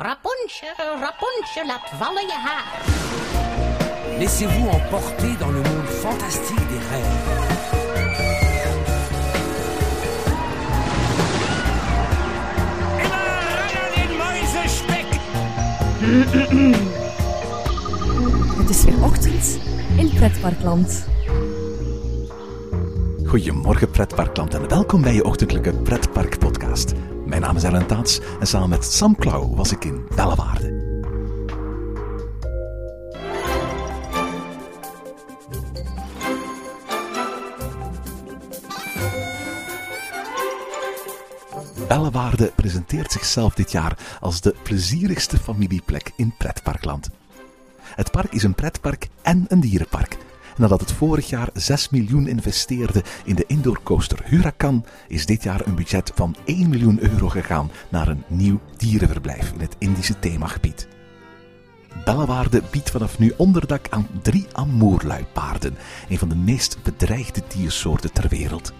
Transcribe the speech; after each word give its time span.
Rapunzel, 0.00 1.00
Rapunzel, 1.00 1.66
laat 1.66 1.90
vallen 1.98 2.22
je 2.22 2.32
haar. 2.32 2.82
Laissez-vous 4.18 4.68
emporter 4.68 5.36
dans 5.38 5.50
le 5.50 5.62
monde 5.62 5.86
fantastique 5.86 6.68
des 6.68 6.78
rêves. 6.90 7.26
Het 18.58 18.70
is 18.70 18.84
weer 18.84 19.02
ochtend 19.04 19.58
in 19.96 20.10
Pretparkland. 20.14 21.06
Goedemorgen 23.24 23.90
pretparkland 23.90 24.54
en 24.54 24.68
welkom 24.68 25.02
bij 25.02 25.14
je 25.14 25.24
ochtendelijke 25.24 25.72
pretparkpodcast. 25.72 26.94
Mijn 27.38 27.50
naam 27.50 27.62
is 27.62 27.68
Ellen 27.68 27.86
Taats 27.86 28.20
en 28.40 28.46
samen 28.46 28.68
met 28.68 28.84
Sam 28.84 29.16
Klauw 29.16 29.54
was 29.54 29.72
ik 29.72 29.84
in 29.84 30.06
Bellewaarde. 30.14 30.86
Bellewaarde 41.88 42.52
presenteert 42.54 43.12
zichzelf 43.12 43.54
dit 43.54 43.72
jaar 43.72 43.98
als 44.20 44.40
de 44.40 44.54
plezierigste 44.62 45.38
familieplek 45.38 46.12
in 46.16 46.34
pretparkland. 46.38 47.10
Het 47.82 48.10
park 48.10 48.32
is 48.32 48.42
een 48.42 48.54
pretpark 48.54 49.08
en 49.22 49.44
een 49.48 49.60
dierenpark. 49.60 50.17
Nadat 50.58 50.80
het 50.80 50.92
vorig 50.92 51.28
jaar 51.28 51.48
6 51.52 51.88
miljoen 51.88 52.26
investeerde 52.26 53.02
in 53.24 53.34
de 53.34 53.44
indoorcoaster 53.46 54.18
Huracan, 54.24 54.84
is 55.08 55.26
dit 55.26 55.42
jaar 55.42 55.66
een 55.66 55.74
budget 55.74 56.12
van 56.14 56.36
1 56.44 56.68
miljoen 56.68 57.00
euro 57.00 57.28
gegaan 57.28 57.70
naar 57.88 58.08
een 58.08 58.24
nieuw 58.26 58.60
dierenverblijf 58.76 59.52
in 59.52 59.60
het 59.60 59.76
Indische 59.78 60.18
themagebied. 60.18 60.88
Bellewaarde 62.04 62.62
biedt 62.70 62.90
vanaf 62.90 63.18
nu 63.18 63.32
onderdak 63.36 63.86
aan 63.90 64.08
drie 64.22 64.46
amoerluipaarden, 64.52 65.76
een 66.08 66.18
van 66.18 66.28
de 66.28 66.36
meest 66.36 66.78
bedreigde 66.82 67.42
diersoorten 67.48 68.12
ter 68.12 68.28
wereld. 68.28 68.72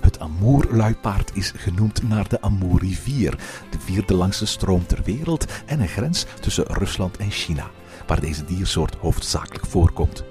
Het 0.00 0.18
Amoerluipaard 0.18 1.30
is 1.34 1.52
genoemd 1.56 2.08
naar 2.08 2.28
de 2.28 2.40
Amoerrivier, 2.40 3.30
de 3.70 3.78
vierde 3.78 4.14
langste 4.14 4.46
stroom 4.46 4.86
ter 4.86 5.02
wereld 5.04 5.46
en 5.66 5.80
een 5.80 5.88
grens 5.88 6.26
tussen 6.40 6.64
Rusland 6.66 7.16
en 7.16 7.30
China, 7.30 7.70
waar 8.06 8.20
deze 8.20 8.44
diersoort 8.44 8.94
hoofdzakelijk 8.94 9.66
voorkomt. 9.66 10.24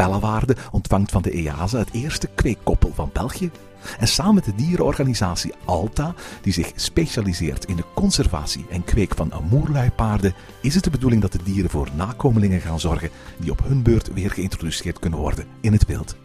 Bellewaarde 0.00 0.56
ontvangt 0.70 1.10
van 1.10 1.22
de 1.22 1.30
EASA 1.30 1.78
het 1.78 1.92
eerste 1.92 2.26
kweekkoppel 2.26 2.92
van 2.94 3.10
België. 3.12 3.50
En 3.98 4.08
samen 4.08 4.34
met 4.34 4.44
de 4.44 4.54
dierenorganisatie 4.54 5.52
ALTA, 5.64 6.14
die 6.42 6.52
zich 6.52 6.72
specialiseert 6.74 7.64
in 7.64 7.76
de 7.76 7.84
conservatie 7.94 8.66
en 8.70 8.84
kweek 8.84 9.14
van 9.14 9.32
amoerluipaarden, 9.32 10.34
is 10.62 10.74
het 10.74 10.84
de 10.84 10.90
bedoeling 10.90 11.22
dat 11.22 11.32
de 11.32 11.42
dieren 11.42 11.70
voor 11.70 11.88
nakomelingen 11.94 12.60
gaan 12.60 12.80
zorgen 12.80 13.10
die 13.36 13.50
op 13.50 13.64
hun 13.64 13.82
beurt 13.82 14.12
weer 14.12 14.30
geïntroduceerd 14.30 14.98
kunnen 14.98 15.18
worden 15.18 15.46
in 15.60 15.72
het 15.72 15.86
wild. 15.86 16.16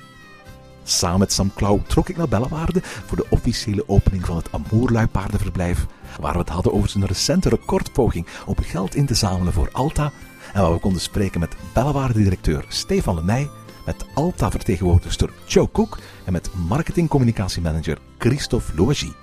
Samen 0.83 1.19
met 1.19 1.33
Sam 1.33 1.53
Klauw 1.53 1.81
trok 1.87 2.09
ik 2.09 2.17
naar 2.17 2.27
Bellewaarde 2.27 2.81
voor 2.83 3.17
de 3.17 3.25
officiële 3.29 3.89
opening 3.89 4.25
van 4.25 4.35
het 4.35 4.49
Amoerluipaardenverblijf, 4.51 5.85
waar 6.19 6.33
we 6.33 6.39
het 6.39 6.49
hadden 6.49 6.73
over 6.73 6.89
zijn 6.89 7.05
recente 7.05 7.49
recordpoging 7.49 8.27
om 8.45 8.55
geld 8.61 8.95
in 8.95 9.05
te 9.05 9.15
zamelen 9.15 9.53
voor 9.53 9.69
Alta 9.71 10.11
en 10.53 10.61
waar 10.61 10.73
we 10.73 10.79
konden 10.79 11.01
spreken 11.01 11.39
met 11.39 11.55
Bellewaarde-directeur 11.73 12.65
Stefan 12.67 13.15
Lemay, 13.15 13.49
met 13.85 14.05
Alta-vertegenwoordigster 14.13 15.29
Joe 15.45 15.71
Cook 15.71 15.97
en 16.23 16.31
met 16.33 16.49
marketingcommunicatiemanager 16.67 17.97
Christophe 18.17 18.75
Louagie. 18.75 19.13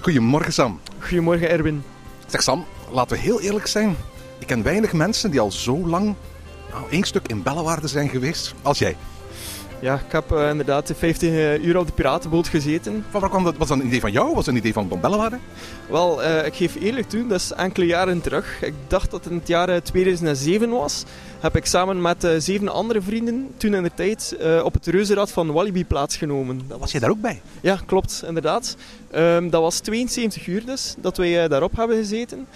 Goedemorgen 0.00 0.52
Sam. 0.52 0.80
Goedemorgen 0.98 1.50
Erwin. 1.50 1.82
Zeg 2.26 2.42
Sam, 2.42 2.64
laten 2.90 3.16
we 3.16 3.22
heel 3.22 3.40
eerlijk 3.40 3.66
zijn. 3.66 3.96
Ik 4.38 4.46
ken 4.46 4.62
weinig 4.62 4.92
mensen 4.92 5.30
die 5.30 5.40
al 5.40 5.52
zo 5.52 5.86
lang 5.86 6.14
nou, 6.70 6.90
één 6.90 7.04
stuk 7.04 7.28
in 7.28 7.42
Bellewaarde 7.42 7.88
zijn 7.88 8.08
geweest 8.08 8.54
als 8.62 8.78
jij. 8.78 8.96
Ja, 9.82 9.94
ik 9.94 10.12
heb 10.12 10.32
uh, 10.32 10.48
inderdaad 10.48 10.92
15 10.96 11.32
uur 11.66 11.78
op 11.78 11.86
de 11.86 11.92
piratenboot 11.92 12.48
gezeten. 12.48 13.04
Van 13.10 13.20
waar 13.20 13.30
kwam 13.30 13.44
dat? 13.44 13.56
Was 13.56 13.68
dat 13.68 13.78
een 13.78 13.86
idee 13.86 14.00
van 14.00 14.12
jou? 14.12 14.34
Was 14.34 14.44
dat 14.44 14.54
een 14.54 14.60
idee 14.60 14.72
van 14.72 14.88
Don 14.88 15.00
Bellewaarde? 15.00 15.38
Wel, 15.88 16.22
uh, 16.22 16.46
ik 16.46 16.54
geef 16.54 16.74
eerlijk 16.74 17.08
toe, 17.08 17.26
dat 17.26 17.40
is 17.40 17.52
enkele 17.52 17.86
jaren 17.86 18.20
terug. 18.20 18.62
Ik 18.62 18.74
dacht 18.86 19.10
dat 19.10 19.24
het 19.24 19.32
in 19.32 19.38
het 19.38 19.48
jaar 19.48 19.82
2007 19.82 20.70
was. 20.70 21.04
Heb 21.40 21.56
ik 21.56 21.66
samen 21.66 22.00
met 22.00 22.24
uh, 22.24 22.30
zeven 22.38 22.68
andere 22.68 23.02
vrienden 23.02 23.50
toen 23.56 23.74
in 23.74 23.82
de 23.82 23.90
tijd 23.94 24.36
op 24.62 24.74
het 24.74 24.86
reuzenrad 24.86 25.30
van 25.30 25.52
Walibi 25.52 25.84
plaatsgenomen. 25.84 26.60
Dat 26.68 26.78
was 26.78 26.90
jij 26.90 27.00
daar 27.00 27.10
ook 27.10 27.20
bij? 27.20 27.40
Ja, 27.60 27.78
klopt, 27.86 28.24
inderdaad. 28.26 28.76
Um, 29.14 29.50
dat 29.50 29.60
was 29.62 29.78
72 29.78 30.46
uur 30.46 30.64
dus, 30.64 30.94
dat 30.98 31.16
wij 31.16 31.48
daarop 31.48 31.76
hebben 31.76 31.96
gezeten. 31.96 32.46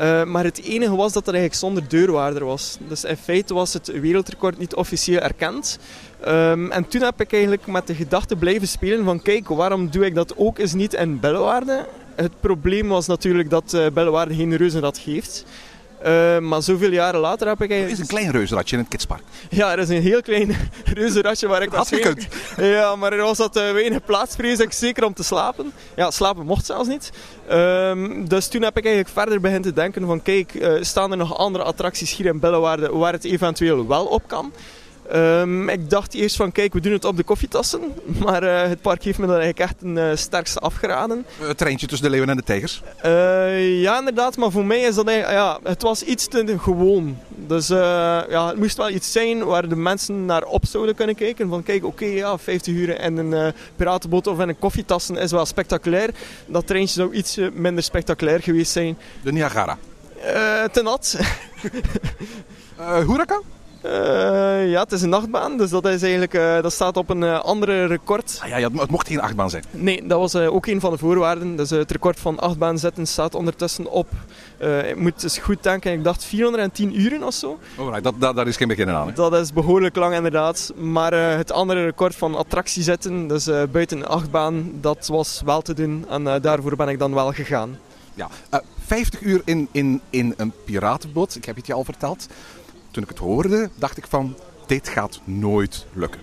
Uh, 0.00 0.24
maar 0.24 0.44
het 0.44 0.62
enige 0.62 0.96
was 0.96 1.12
dat 1.12 1.26
er 1.26 1.34
eigenlijk 1.34 1.62
zonder 1.62 1.88
deurwaarder 1.88 2.44
was. 2.44 2.76
Dus 2.88 3.04
in 3.04 3.16
feite 3.16 3.54
was 3.54 3.72
het 3.72 4.00
wereldrecord 4.00 4.58
niet 4.58 4.74
officieel 4.74 5.20
erkend. 5.20 5.78
Um, 6.28 6.70
en 6.70 6.88
toen 6.88 7.02
heb 7.02 7.20
ik 7.20 7.32
eigenlijk 7.32 7.66
met 7.66 7.86
de 7.86 7.94
gedachte 7.94 8.36
blijven 8.36 8.68
spelen 8.68 9.04
van 9.04 9.22
kijk, 9.22 9.48
waarom 9.48 9.90
doe 9.90 10.04
ik 10.04 10.14
dat 10.14 10.36
ook 10.36 10.58
eens 10.58 10.74
niet 10.74 10.94
in 10.94 11.20
Bellewaarde? 11.20 11.86
Het 12.14 12.40
probleem 12.40 12.88
was 12.88 13.06
natuurlijk 13.06 13.50
dat 13.50 13.72
uh, 13.74 13.86
Bellewaarde 13.92 14.34
geen 14.34 14.56
reuzenrad 14.56 14.98
geeft. 14.98 15.44
Uh, 16.04 16.38
maar 16.38 16.62
zoveel 16.62 16.90
jaren 16.90 17.20
later 17.20 17.46
heb 17.48 17.62
ik 17.62 17.70
eigenlijk... 17.70 17.98
Er 17.98 18.04
is 18.04 18.10
een 18.10 18.18
klein 18.18 18.30
reuzenradje 18.30 18.76
in 18.76 18.82
het 18.82 18.90
kidspark. 18.90 19.22
Ja, 19.50 19.72
er 19.72 19.78
is 19.78 19.88
een 19.88 20.02
heel 20.02 20.22
klein 20.22 20.56
reuzenradje 20.94 21.48
waar 21.48 21.62
ik 21.62 21.72
Had 21.72 21.88
gekund. 21.88 22.26
Ja, 22.56 22.96
maar 22.96 23.12
er 23.12 23.22
was 23.22 23.36
dat 23.36 23.56
uh, 23.56 23.72
weinig 23.72 24.04
plaats, 24.04 24.34
vrees 24.34 24.58
ik, 24.58 24.72
zeker 24.72 25.04
om 25.04 25.14
te 25.14 25.24
slapen. 25.24 25.72
Ja, 25.96 26.10
slapen 26.10 26.46
mocht 26.46 26.66
zelfs 26.66 26.88
niet. 26.88 27.12
Um, 27.50 28.28
dus 28.28 28.48
toen 28.48 28.62
heb 28.62 28.76
ik 28.76 28.84
eigenlijk 28.84 29.14
verder 29.14 29.40
beginnen 29.40 29.68
te 29.68 29.72
denken 29.72 30.06
van 30.06 30.22
kijk, 30.22 30.54
uh, 30.54 30.82
staan 30.82 31.10
er 31.10 31.16
nog 31.16 31.36
andere 31.36 31.64
attracties 31.64 32.16
hier 32.16 32.26
in 32.26 32.40
Bellewaarde 32.40 32.92
waar 32.92 33.12
het 33.12 33.24
eventueel 33.24 33.86
wel 33.86 34.04
op 34.04 34.22
kan? 34.26 34.52
Um, 35.14 35.68
ik 35.68 35.90
dacht 35.90 36.14
eerst 36.14 36.36
van 36.36 36.52
kijk, 36.52 36.72
we 36.72 36.80
doen 36.80 36.92
het 36.92 37.04
op 37.04 37.16
de 37.16 37.22
koffietassen. 37.22 37.80
Maar 38.24 38.42
uh, 38.42 38.62
het 38.62 38.80
park 38.80 39.02
heeft 39.02 39.18
me 39.18 39.26
dan 39.26 39.36
eigenlijk 39.38 39.70
echt 39.70 39.82
een 39.82 39.96
uh, 39.96 40.10
sterkste 40.14 40.58
afgeraden. 40.58 41.26
Het 41.38 41.58
treintje 41.58 41.86
tussen 41.86 42.06
de 42.06 42.12
leeuwen 42.12 42.30
en 42.30 42.36
de 42.36 42.42
tijgers? 42.42 42.82
Uh, 43.04 43.80
ja, 43.80 43.98
inderdaad. 43.98 44.36
Maar 44.36 44.50
voor 44.50 44.64
mij 44.64 44.80
is 44.80 44.94
dat 44.94 45.06
eigenlijk, 45.06 45.38
ja, 45.38 45.58
het 45.62 45.82
was 45.82 46.02
iets 46.02 46.28
te 46.28 46.58
gewoon. 46.58 47.18
Dus 47.28 47.68
ja, 47.68 48.46
het 48.46 48.56
moest 48.56 48.76
wel 48.76 48.90
iets 48.90 49.12
zijn 49.12 49.44
waar 49.44 49.68
de 49.68 49.76
mensen 49.76 50.24
naar 50.24 50.44
op 50.44 50.66
zouden 50.66 50.94
kunnen 50.94 51.14
kijken. 51.14 51.48
Van 51.48 51.62
kijk, 51.62 51.84
oké, 51.84 52.04
okay, 52.04 52.16
ja, 52.16 52.38
50 52.38 52.74
uur 52.74 53.00
in 53.00 53.16
een 53.16 53.52
piratenboot 53.76 54.26
of 54.26 54.40
in 54.40 54.48
een 54.48 54.58
koffietassen 54.58 55.16
is 55.16 55.30
wel 55.30 55.46
spectaculair. 55.46 56.10
Dat 56.46 56.66
treintje 56.66 56.94
zou 56.94 57.14
iets 57.14 57.38
minder 57.52 57.84
spectaculair 57.84 58.42
geweest 58.42 58.72
zijn. 58.72 58.98
De 59.22 59.32
Niagara? 59.32 59.78
te 60.72 60.82
nat. 60.82 61.18
Huracan? 63.08 63.42
Uh, 63.86 64.70
ja, 64.70 64.82
het 64.82 64.92
is 64.92 65.02
een 65.02 65.14
achtbaan, 65.14 65.56
dus 65.56 65.70
dat, 65.70 65.86
is 65.86 66.02
eigenlijk, 66.02 66.34
uh, 66.34 66.62
dat 66.62 66.72
staat 66.72 66.96
op 66.96 67.10
een 67.10 67.22
uh, 67.22 67.40
andere 67.40 67.86
record. 67.86 68.38
Ah, 68.42 68.48
ja, 68.48 68.56
ja, 68.56 68.70
het 68.72 68.90
mocht 68.90 69.06
geen 69.06 69.20
achtbaan 69.20 69.50
zijn. 69.50 69.64
Nee, 69.70 70.06
dat 70.06 70.18
was 70.18 70.34
ook 70.34 70.66
een 70.66 70.80
van 70.80 70.90
de 70.90 70.98
voorwaarden. 70.98 71.56
Dus 71.56 71.70
het 71.70 71.90
record 71.90 72.20
van 72.20 72.38
achtbaan 72.38 72.78
zetten 72.78 73.06
staat 73.06 73.34
ondertussen 73.34 73.90
op, 73.90 74.06
ik 74.88 74.96
moet 74.96 75.22
eens 75.22 75.38
goed 75.38 75.62
denken, 75.62 75.92
ik 75.92 76.04
dacht 76.04 76.24
410 76.24 77.00
uren 77.00 77.22
of 77.22 77.34
zo. 77.34 77.58
Oh, 77.76 77.86
right, 77.86 78.04
dat, 78.04 78.14
dat, 78.18 78.36
daar 78.36 78.46
is 78.46 78.56
geen 78.56 78.68
begin 78.68 78.90
aan. 78.90 79.06
Hè? 79.06 79.12
Dat 79.12 79.34
is 79.34 79.52
behoorlijk 79.52 79.96
lang 79.96 80.14
inderdaad. 80.14 80.72
Maar 80.76 81.12
het 81.12 81.52
andere 81.52 81.84
record 81.84 82.14
van 82.14 82.34
attractie 82.34 82.82
zetten, 82.82 83.26
dus 83.26 83.48
buiten 83.72 83.98
een 83.98 84.06
achtbaan, 84.06 84.72
dat 84.80 85.06
was 85.06 85.42
wel 85.44 85.62
te 85.62 85.74
doen. 85.74 86.06
En 86.08 86.40
daarvoor 86.40 86.76
ben 86.76 86.88
ik 86.88 86.98
dan 86.98 87.14
wel 87.14 87.32
gegaan. 87.32 87.78
Ja, 88.14 88.28
50 88.86 89.20
uur 89.20 89.42
in, 89.44 89.68
in, 89.72 90.00
in 90.10 90.34
een 90.36 90.52
piratenboot, 90.64 91.34
ik 91.34 91.44
heb 91.44 91.56
het 91.56 91.66
je 91.66 91.72
al 91.72 91.84
verteld 91.84 92.26
toen 92.96 93.04
ik 93.04 93.10
het 93.10 93.18
hoorde, 93.18 93.70
dacht 93.74 93.96
ik 93.96 94.06
van, 94.06 94.36
dit 94.66 94.88
gaat 94.88 95.20
nooit 95.24 95.86
lukken. 95.92 96.20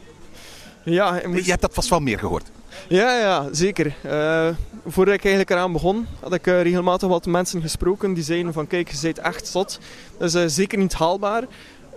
Ja, 0.84 1.16
Je 1.16 1.50
hebt 1.50 1.62
dat 1.62 1.74
vast 1.74 1.90
wel 1.90 2.00
meer 2.00 2.20
gehoord. 2.20 2.52
Ja, 2.88 3.18
ja 3.20 3.48
zeker. 3.52 3.86
Uh, 4.06 4.50
voordat 4.86 5.14
ik 5.14 5.22
eigenlijk 5.22 5.50
eraan 5.50 5.72
begon, 5.72 6.08
had 6.20 6.34
ik 6.34 6.48
uh, 6.48 6.62
regelmatig 6.62 7.08
wat 7.10 7.26
mensen 7.26 7.62
gesproken 7.62 8.14
die 8.14 8.24
zeiden 8.24 8.54
van 8.54 8.68
kijk, 8.68 8.92
je 8.92 8.98
bent 9.02 9.20
echt 9.20 9.48
zot. 9.48 9.80
Dat 10.18 10.28
is 10.28 10.36
uh, 10.36 10.44
zeker 10.48 10.78
niet 10.78 10.94
haalbaar. 10.94 11.44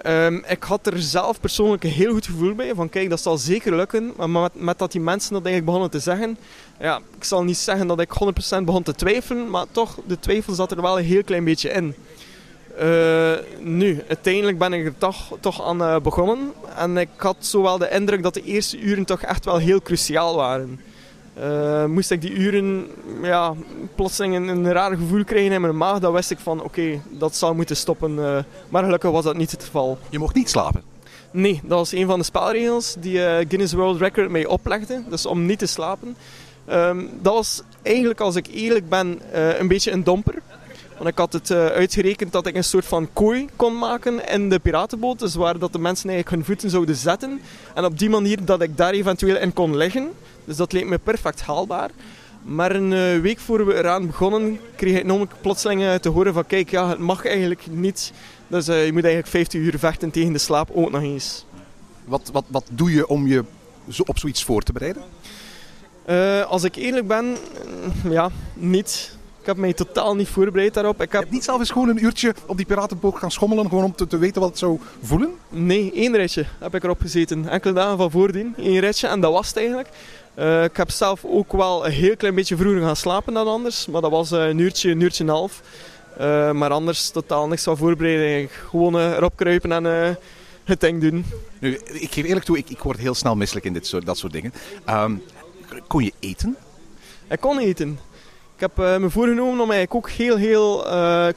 Um, 0.06 0.44
ik 0.48 0.62
had 0.62 0.86
er 0.86 1.00
zelf 1.00 1.40
persoonlijk 1.40 1.84
een 1.84 1.90
heel 1.90 2.12
goed 2.12 2.26
gevoel 2.26 2.54
bij. 2.54 2.74
Van 2.74 2.88
kijk, 2.88 3.10
dat 3.10 3.20
zal 3.20 3.38
zeker 3.38 3.76
lukken. 3.76 4.12
Maar 4.16 4.30
met, 4.30 4.54
met 4.54 4.78
dat 4.78 4.92
die 4.92 5.00
mensen 5.00 5.32
dat 5.32 5.44
eigenlijk 5.44 5.66
begonnen 5.66 5.90
te 5.90 6.10
zeggen. 6.10 6.38
Ja, 6.80 7.00
ik 7.16 7.24
zal 7.24 7.44
niet 7.44 7.56
zeggen 7.56 7.86
dat 7.86 8.00
ik 8.00 8.10
100% 8.58 8.64
begon 8.64 8.82
te 8.82 8.94
twijfelen. 8.94 9.50
Maar 9.50 9.66
toch, 9.70 9.98
de 10.06 10.18
twijfel 10.18 10.54
zat 10.54 10.70
er 10.70 10.82
wel 10.82 10.98
een 10.98 11.04
heel 11.04 11.24
klein 11.24 11.44
beetje 11.44 11.70
in. 11.70 11.94
Uh, 12.82 13.32
nu, 13.61 14.02
uiteindelijk 14.08 14.58
ben 14.58 14.73
ik 14.73 14.87
er 14.87 14.99
toch, 14.99 15.37
toch 15.40 15.62
aan 15.62 15.82
uh, 15.82 15.96
begonnen. 15.99 16.52
En 16.76 16.96
ik 16.96 17.08
had 17.17 17.37
zowel 17.38 17.78
de 17.78 17.90
indruk 17.90 18.23
dat 18.23 18.34
de 18.34 18.43
eerste 18.43 18.78
uren 18.78 19.05
toch 19.05 19.23
echt 19.23 19.44
wel 19.44 19.56
heel 19.56 19.82
cruciaal 19.82 20.37
waren. 20.37 20.81
Uh, 21.38 21.84
moest 21.84 22.11
ik 22.11 22.20
die 22.20 22.32
uren 22.32 22.87
ja, 23.23 23.55
plotseling 23.94 24.34
een, 24.34 24.49
een 24.49 24.73
raar 24.73 24.96
gevoel 24.96 25.25
krijgen 25.25 25.52
in 25.52 25.61
mijn 25.61 25.76
maag, 25.76 25.99
dan 25.99 26.12
wist 26.12 26.31
ik 26.31 26.38
van 26.38 26.58
oké, 26.58 26.67
okay, 26.67 27.00
dat 27.11 27.37
zou 27.37 27.55
moeten 27.55 27.76
stoppen. 27.76 28.14
maar 28.69 28.84
gelukkig 28.84 29.11
was 29.11 29.25
dat 29.25 29.37
niet 29.37 29.50
het 29.50 29.64
geval. 29.64 29.99
Je 30.11 30.19
mocht 30.19 30.34
niet 30.34 30.50
slapen? 30.50 30.82
Nee, 31.31 31.61
dat 31.64 31.78
was 31.78 31.93
een 31.93 32.06
van 32.06 32.19
de 32.19 32.25
spelregels 32.25 32.96
die 32.99 33.19
Guinness 33.19 33.73
World 33.73 34.00
Record 34.00 34.31
mij 34.31 34.46
oplegde. 34.46 35.02
Dus 35.08 35.26
om 35.26 35.46
niet 35.46 35.58
te 35.58 35.67
slapen. 35.67 36.17
Um, 36.70 37.11
dat 37.23 37.34
was 37.34 37.62
eigenlijk, 37.82 38.20
als 38.20 38.37
ik 38.37 38.46
eerlijk 38.46 38.88
ben, 38.88 39.20
een 39.61 39.69
beetje 39.69 39.90
een 39.90 40.05
domper. 40.05 40.43
Want 40.96 41.08
ik 41.08 41.19
had 41.19 41.32
het 41.32 41.50
uh, 41.50 41.66
uitgerekend 41.66 42.32
dat 42.32 42.46
ik 42.46 42.56
een 42.56 42.64
soort 42.64 42.84
van 42.84 43.08
kooi 43.12 43.48
kon 43.56 43.78
maken 43.78 44.28
in 44.28 44.48
de 44.48 44.58
piratenboot. 44.58 45.19
Dus 45.19 45.34
waar 45.34 45.58
dat 45.58 45.72
de 45.72 45.78
mensen 45.78 46.08
eigenlijk 46.08 46.37
hun 46.37 46.46
voeten 46.46 46.70
zouden 46.70 46.96
zetten. 46.96 47.40
En 47.75 47.84
op 47.84 47.98
die 47.98 48.10
manier 48.10 48.44
dat 48.44 48.62
ik 48.62 48.76
daar 48.76 48.93
eventueel 48.93 49.37
in 49.37 49.52
kon 49.52 49.76
liggen. 49.76 50.10
Dus 50.44 50.56
dat 50.56 50.72
leek 50.72 50.87
me 50.87 50.98
perfect 50.98 51.40
haalbaar. 51.40 51.90
Maar 52.43 52.75
een 52.75 52.93
uh, 52.93 53.20
week 53.20 53.38
voor 53.38 53.66
we 53.66 53.75
eraan 53.75 54.06
begonnen, 54.06 54.60
kreeg 54.76 55.02
ik 55.02 55.40
plotseling 55.40 56.00
te 56.00 56.08
horen 56.08 56.34
van 56.34 56.46
kijk, 56.46 56.70
ja, 56.70 56.88
het 56.88 56.99
mag 56.99 57.26
eigenlijk 57.26 57.66
niet. 57.70 58.12
Dus 58.46 58.69
uh, 58.69 58.84
je 58.84 58.92
moet 58.92 59.04
eigenlijk 59.04 59.32
50 59.32 59.60
uur 59.60 59.78
vechten 59.78 60.10
tegen 60.10 60.32
de 60.32 60.38
slaap 60.38 60.70
ook 60.75 60.90
nog 60.90 61.02
eens. 61.02 61.44
Wat, 62.04 62.31
wat, 62.32 62.44
wat 62.49 62.64
doe 62.70 62.92
je 62.92 63.08
om 63.08 63.26
je 63.26 63.44
zo 63.88 64.02
op 64.06 64.19
zoiets 64.19 64.44
voor 64.44 64.62
te 64.62 64.72
bereiden? 64.72 65.02
Uh, 66.08 66.42
als 66.42 66.64
ik 66.64 66.76
eerlijk 66.76 67.06
ben, 67.06 67.37
ja, 68.10 68.31
niet. 68.54 69.15
Ik 69.46 69.52
heb 69.52 69.60
mij 69.60 69.72
totaal 69.72 70.14
niet 70.14 70.28
voorbereid 70.28 70.75
daarop. 70.75 70.94
Ik 70.94 71.00
heb... 71.00 71.10
Je 71.12 71.19
hebt 71.19 71.31
niet 71.31 71.44
zelf 71.44 71.58
eens 71.58 71.70
gewoon 71.70 71.88
een 71.88 72.04
uurtje 72.04 72.34
op 72.46 72.56
die 72.56 72.66
piratenboot 72.66 73.16
gaan 73.16 73.31
schommelen, 73.31 73.69
gewoon 73.69 73.84
om 73.84 73.94
te, 73.94 74.06
te, 74.06 74.19
weten 74.19 74.40
wat 74.40 74.50
het 74.50 74.58
zou 74.58 74.81
voelen? 75.02 75.31
Nee, 75.48 75.93
één 75.94 76.16
ritje 76.16 76.44
heb 76.58 76.75
ik 76.75 76.84
erop 76.84 77.00
gezeten. 77.00 77.48
Enkele 77.48 77.72
dagen 77.72 77.96
van 77.96 78.10
voordien, 78.10 78.54
één 78.58 78.81
ritje 78.81 79.06
en 79.06 79.20
dat 79.20 79.32
was 79.32 79.48
het 79.48 79.56
eigenlijk. 79.56 79.88
Uh, 80.38 80.64
ik 80.64 80.76
heb 80.76 80.90
zelf 80.90 81.25
ook 81.25 81.52
wel 81.52 81.87
een 81.87 81.93
heel 81.93 82.16
klein 82.16 82.34
beetje 82.34 82.56
vroeger 82.56 82.82
gaan 82.82 82.96
slapen 82.96 83.34
dan 83.34 83.46
anders, 83.46 83.87
maar 83.87 84.00
dat 84.00 84.10
was 84.10 84.31
een 84.31 84.58
uurtje, 84.58 84.90
een 84.90 85.00
uurtje 85.00 85.25
en 85.25 85.31
een 85.31 85.37
half. 85.37 85.62
Uh, 86.20 86.52
maar 86.52 86.70
anders 86.70 87.10
totaal 87.10 87.49
niks 87.49 87.62
van 87.62 87.76
voorbereiding. 87.76 88.50
Gewoon 88.69 88.96
uh, 88.96 89.10
erop 89.10 89.37
kruipen 89.37 89.72
en 89.72 89.84
uh, 89.84 90.14
het 90.64 90.81
ding 90.81 91.00
doen. 91.00 91.25
Nu, 91.58 91.81
ik 91.92 92.12
geef 92.12 92.25
eerlijk 92.25 92.44
toe, 92.44 92.58
ik, 92.58 92.70
ik 92.70 92.82
word 92.82 92.99
heel 92.99 93.14
snel 93.14 93.37
misselijk 93.37 93.66
in 93.66 93.72
dit 93.72 93.87
soort, 93.87 94.06
dat 94.06 94.19
soort 94.19 94.32
dingen. 94.32 94.52
Um, 94.88 95.22
kon 95.87 96.04
je 96.04 96.12
eten? 96.20 96.56
Ik 97.28 97.40
kon 97.40 97.58
eten. 97.58 97.99
Ik 98.56 98.62
heb 98.62 99.00
me 99.00 99.10
voorgenomen 99.10 99.60
om 99.60 99.70
eigenlijk 99.70 99.94
ook 99.94 100.10
heel, 100.10 100.36
heel 100.36 100.84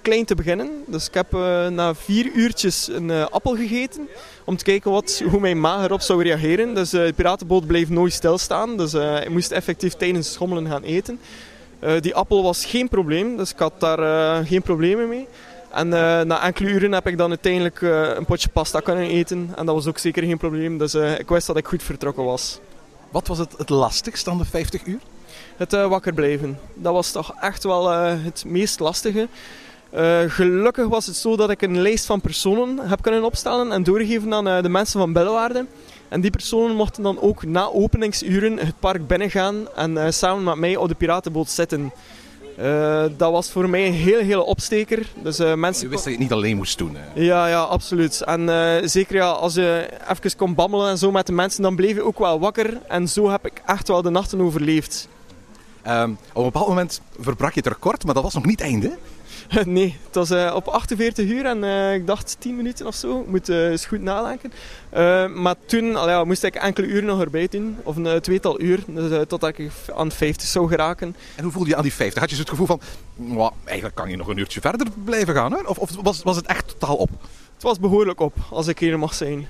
klein 0.01 0.25
te 0.25 0.35
beginnen. 0.35 0.69
Dus 0.87 1.07
ik 1.07 1.13
heb 1.13 1.31
na 1.71 1.95
vier 1.95 2.25
uurtjes 2.25 2.87
een 2.87 3.11
appel 3.11 3.55
gegeten. 3.55 4.07
Om 4.45 4.57
te 4.57 4.63
kijken 4.63 4.91
wat, 4.91 5.23
hoe 5.29 5.39
mijn 5.39 5.59
maag 5.59 5.83
erop 5.83 6.01
zou 6.01 6.23
reageren. 6.23 6.75
Dus 6.75 6.89
de 6.89 7.13
piratenboot 7.15 7.67
bleef 7.67 7.89
nooit 7.89 8.13
stilstaan. 8.13 8.77
Dus 8.77 8.93
ik 8.93 9.29
moest 9.29 9.51
effectief 9.51 9.93
tijdens 9.93 10.25
het 10.25 10.35
schommelen 10.35 10.67
gaan 10.67 10.83
eten. 10.83 11.19
Die 11.99 12.15
appel 12.15 12.43
was 12.43 12.65
geen 12.65 12.89
probleem, 12.89 13.37
dus 13.37 13.51
ik 13.51 13.59
had 13.59 13.73
daar 13.77 14.45
geen 14.45 14.61
problemen 14.61 15.07
mee. 15.07 15.27
En 15.71 15.87
na 16.27 16.43
enkele 16.43 16.69
uren 16.69 16.91
heb 16.91 17.07
ik 17.07 17.17
dan 17.17 17.29
uiteindelijk 17.29 17.81
een 18.17 18.25
potje 18.25 18.49
pasta 18.49 18.79
kunnen 18.79 19.09
eten. 19.09 19.51
En 19.55 19.65
dat 19.65 19.75
was 19.75 19.87
ook 19.87 19.97
zeker 19.97 20.23
geen 20.23 20.37
probleem, 20.37 20.77
dus 20.77 20.93
ik 20.95 21.29
wist 21.29 21.47
dat 21.47 21.57
ik 21.57 21.67
goed 21.67 21.83
vertrokken 21.83 22.23
was. 22.23 22.59
Wat 23.11 23.27
was 23.27 23.37
het, 23.37 23.53
het 23.57 23.69
lastigst 23.69 24.25
dan 24.25 24.37
de 24.37 24.45
50 24.45 24.85
uur? 24.85 24.99
Het 25.57 25.71
wakker 25.71 26.13
blijven. 26.13 26.59
Dat 26.73 26.93
was 26.93 27.11
toch 27.11 27.33
echt 27.41 27.63
wel 27.63 27.89
het 27.99 28.43
meest 28.47 28.79
lastige. 28.79 29.27
gelukkig 30.27 30.87
was 30.87 31.05
het 31.05 31.15
zo 31.15 31.35
dat 31.35 31.49
ik 31.49 31.61
een 31.61 31.81
lijst 31.81 32.05
van 32.05 32.21
personen 32.21 32.79
heb 32.79 33.01
kunnen 33.01 33.23
opstellen 33.23 33.71
en 33.71 33.83
doorgeven 33.83 34.33
aan 34.33 34.61
de 34.61 34.69
mensen 34.69 34.99
van 34.99 35.13
Bellewaarde. 35.13 35.65
En 36.09 36.21
die 36.21 36.31
personen 36.31 36.75
mochten 36.75 37.03
dan 37.03 37.21
ook 37.21 37.43
na 37.43 37.69
openingsuren 37.71 38.57
het 38.57 38.79
park 38.79 39.07
binnengaan 39.07 39.67
en 39.75 39.91
uh, 39.91 40.05
samen 40.09 40.43
met 40.43 40.55
mij 40.55 40.75
op 40.75 40.87
de 40.87 40.95
piratenboot 40.95 41.49
zitten. 41.49 41.91
Uh, 42.59 43.03
dat 43.17 43.31
was 43.31 43.51
voor 43.51 43.69
mij 43.69 43.87
een 43.87 43.93
heel 43.93 44.19
hele 44.19 44.43
opsteker. 44.43 45.07
Dus, 45.23 45.39
uh, 45.39 45.53
mensen 45.53 45.83
je 45.83 45.89
wist 45.89 46.03
dat 46.03 46.13
je 46.13 46.19
het 46.19 46.29
niet 46.29 46.31
alleen 46.31 46.57
moest 46.57 46.77
doen. 46.77 46.95
Hè? 46.95 47.21
Ja, 47.21 47.47
ja, 47.47 47.61
absoluut. 47.61 48.21
En 48.21 48.49
zeker 48.89 49.15
ja, 49.15 49.29
als 49.29 49.53
je 49.53 49.89
even 50.09 50.35
kon 50.35 50.55
babbelen 50.55 50.89
en 50.89 50.97
zo 50.97 51.11
met 51.11 51.25
de 51.25 51.31
mensen, 51.31 51.63
dan 51.63 51.75
bleef 51.75 51.95
je 51.95 52.03
ook 52.03 52.19
wel 52.19 52.39
wakker. 52.39 52.77
En 52.87 53.07
zo 53.07 53.29
heb 53.29 53.45
ik 53.45 53.61
echt 53.65 53.87
wel 53.87 54.01
de 54.01 54.09
nachten 54.09 54.41
overleefd. 54.41 55.07
Um, 55.87 56.17
op 56.33 56.35
een 56.35 56.43
bepaald 56.43 56.67
moment 56.67 57.01
verbrak 57.19 57.53
je 57.53 57.59
het 57.59 57.73
record, 57.73 58.05
maar 58.05 58.13
dat 58.13 58.23
was 58.23 58.33
nog 58.33 58.45
niet 58.45 58.59
het 58.59 58.69
einde. 58.69 58.97
nee, 59.65 59.97
het 60.05 60.15
was 60.15 60.31
uh, 60.31 60.51
op 60.55 60.67
48 60.67 61.29
uur 61.29 61.45
en 61.45 61.63
uh, 61.63 61.93
ik 61.93 62.07
dacht 62.07 62.35
10 62.39 62.55
minuten 62.55 62.87
of 62.87 62.95
zo. 62.95 63.19
Ik 63.19 63.27
moet 63.27 63.49
uh, 63.49 63.69
eens 63.69 63.85
goed 63.85 64.01
nadenken. 64.01 64.51
maar 65.41 65.55
toen 65.65 65.85
ja, 65.85 66.23
moest 66.23 66.43
ik 66.43 66.55
enkele 66.55 66.87
uren 66.87 67.05
nog 67.05 67.21
erbij 67.21 67.47
doen, 67.47 67.77
of 67.83 67.95
een 67.95 68.21
tweetal 68.21 68.61
uur, 68.61 68.83
dus, 68.87 69.25
totdat 69.27 69.57
ik 69.57 69.71
aan 69.95 70.11
50 70.11 70.47
zou 70.47 70.67
geraken. 70.67 71.15
En 71.35 71.43
hoe 71.43 71.51
voelde 71.51 71.69
je 71.69 71.75
aan 71.75 71.83
die 71.83 71.93
50? 71.93 72.19
Had 72.19 72.29
je 72.29 72.37
het 72.37 72.49
gevoel 72.49 72.65
van, 72.65 72.81
eigenlijk 73.63 73.95
kan 73.95 74.09
je 74.09 74.17
nog 74.17 74.27
een 74.27 74.37
uurtje 74.37 74.61
verder 74.61 74.87
blijven 75.03 75.35
gaan? 75.35 75.51
Hè? 75.51 75.59
Of, 75.65 75.77
of 75.77 75.89
was, 76.01 76.23
was 76.23 76.35
het 76.35 76.45
echt 76.45 76.67
totaal 76.67 76.95
op? 76.95 77.09
Het 77.59 77.67
was 77.67 77.79
behoorlijk 77.79 78.19
op, 78.19 78.33
als 78.49 78.67
ik 78.67 78.79
hier 78.79 78.99
mag 78.99 79.13
zijn. 79.13 79.47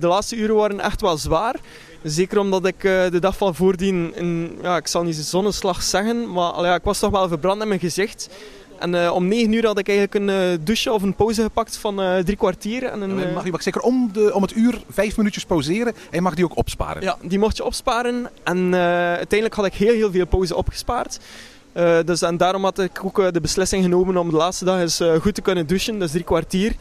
de 0.00 0.06
laatste 0.06 0.36
uren 0.36 0.54
waren 0.54 0.80
echt 0.80 1.00
wel 1.00 1.16
zwaar. 1.16 1.54
Zeker 2.02 2.38
omdat 2.38 2.66
ik 2.66 2.80
de 2.80 3.18
dag 3.20 3.36
van 3.36 3.54
voordien, 3.54 4.12
een, 4.14 4.58
ja, 4.62 4.76
ik 4.76 4.86
zal 4.86 5.02
niet 5.02 5.16
zonneslag 5.16 5.82
zeggen, 5.82 6.32
maar 6.32 6.74
ik 6.74 6.84
was 6.84 6.98
toch 6.98 7.10
wel 7.10 7.28
verbrand 7.28 7.62
in 7.62 7.68
mijn 7.68 7.80
gezicht. 7.80 8.28
En 8.78 8.94
uh, 8.94 9.12
om 9.12 9.28
9 9.28 9.52
uur 9.52 9.66
had 9.66 9.78
ik 9.78 9.88
eigenlijk 9.88 10.28
een 10.28 10.60
douche 10.64 10.92
of 10.92 11.02
een 11.02 11.14
pauze 11.14 11.42
gepakt 11.42 11.76
van 11.76 12.00
drie 12.24 12.36
kwartier. 12.36 12.84
En 12.84 13.00
een, 13.00 13.18
ja, 13.18 13.32
mag, 13.32 13.44
je 13.44 13.50
mag 13.50 13.62
zeker 13.62 13.80
om, 13.80 14.10
de, 14.12 14.34
om 14.34 14.42
het 14.42 14.56
uur 14.56 14.82
vijf 14.90 15.16
minuutjes 15.16 15.44
pauzeren 15.44 15.92
en 15.94 16.10
je 16.10 16.20
mag 16.20 16.34
die 16.34 16.44
ook 16.44 16.56
opsparen. 16.56 17.02
Ja, 17.02 17.16
die 17.22 17.38
mocht 17.38 17.56
je 17.56 17.64
opsparen. 17.64 18.30
En 18.42 18.74
uiteindelijk 18.74 19.54
had 19.54 19.66
ik 19.66 19.74
heel, 19.74 19.94
heel 19.94 20.10
veel 20.10 20.26
pauze 20.26 20.56
opgespaard. 20.56 21.18
dus, 22.04 22.22
en 22.22 22.36
daarom 22.36 22.64
had 22.64 22.78
ik 22.78 23.04
ook 23.04 23.32
de 23.32 23.40
beslissing 23.40 23.82
genomen 23.82 24.16
om 24.16 24.30
de 24.30 24.36
laatste 24.36 24.64
dag 24.64 24.80
eens 24.80 25.00
goed 25.20 25.34
te 25.34 25.42
kunnen 25.42 25.66
douchen. 25.66 25.98
Dus 25.98 26.10
drie 26.10 26.24
kwartier. 26.24 26.72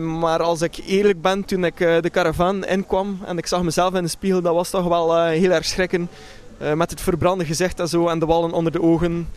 Maar 0.00 0.42
als 0.42 0.62
ik 0.62 0.76
eerlijk 0.86 1.22
ben, 1.22 1.44
toen 1.44 1.64
ik 1.64 1.76
de 1.78 2.10
caravan 2.12 2.64
inkwam 2.64 3.18
en 3.24 3.38
ik 3.38 3.46
zag 3.46 3.62
mezelf 3.62 3.94
in 3.94 4.02
de 4.02 4.08
spiegel, 4.08 4.42
dat 4.42 4.54
was 4.54 4.70
toch 4.70 4.86
wel 4.86 5.24
heel 5.24 5.50
erg 5.50 5.64
schrikken. 5.64 6.08
met 6.74 6.90
het 6.90 7.00
verbrande 7.00 7.44
gezicht 7.44 7.80
en 7.80 7.88
zo 7.88 8.08
en 8.08 8.18
de 8.18 8.26
wallen 8.26 8.52
onder 8.52 8.72
de 8.72 8.82
ogen 8.82 9.28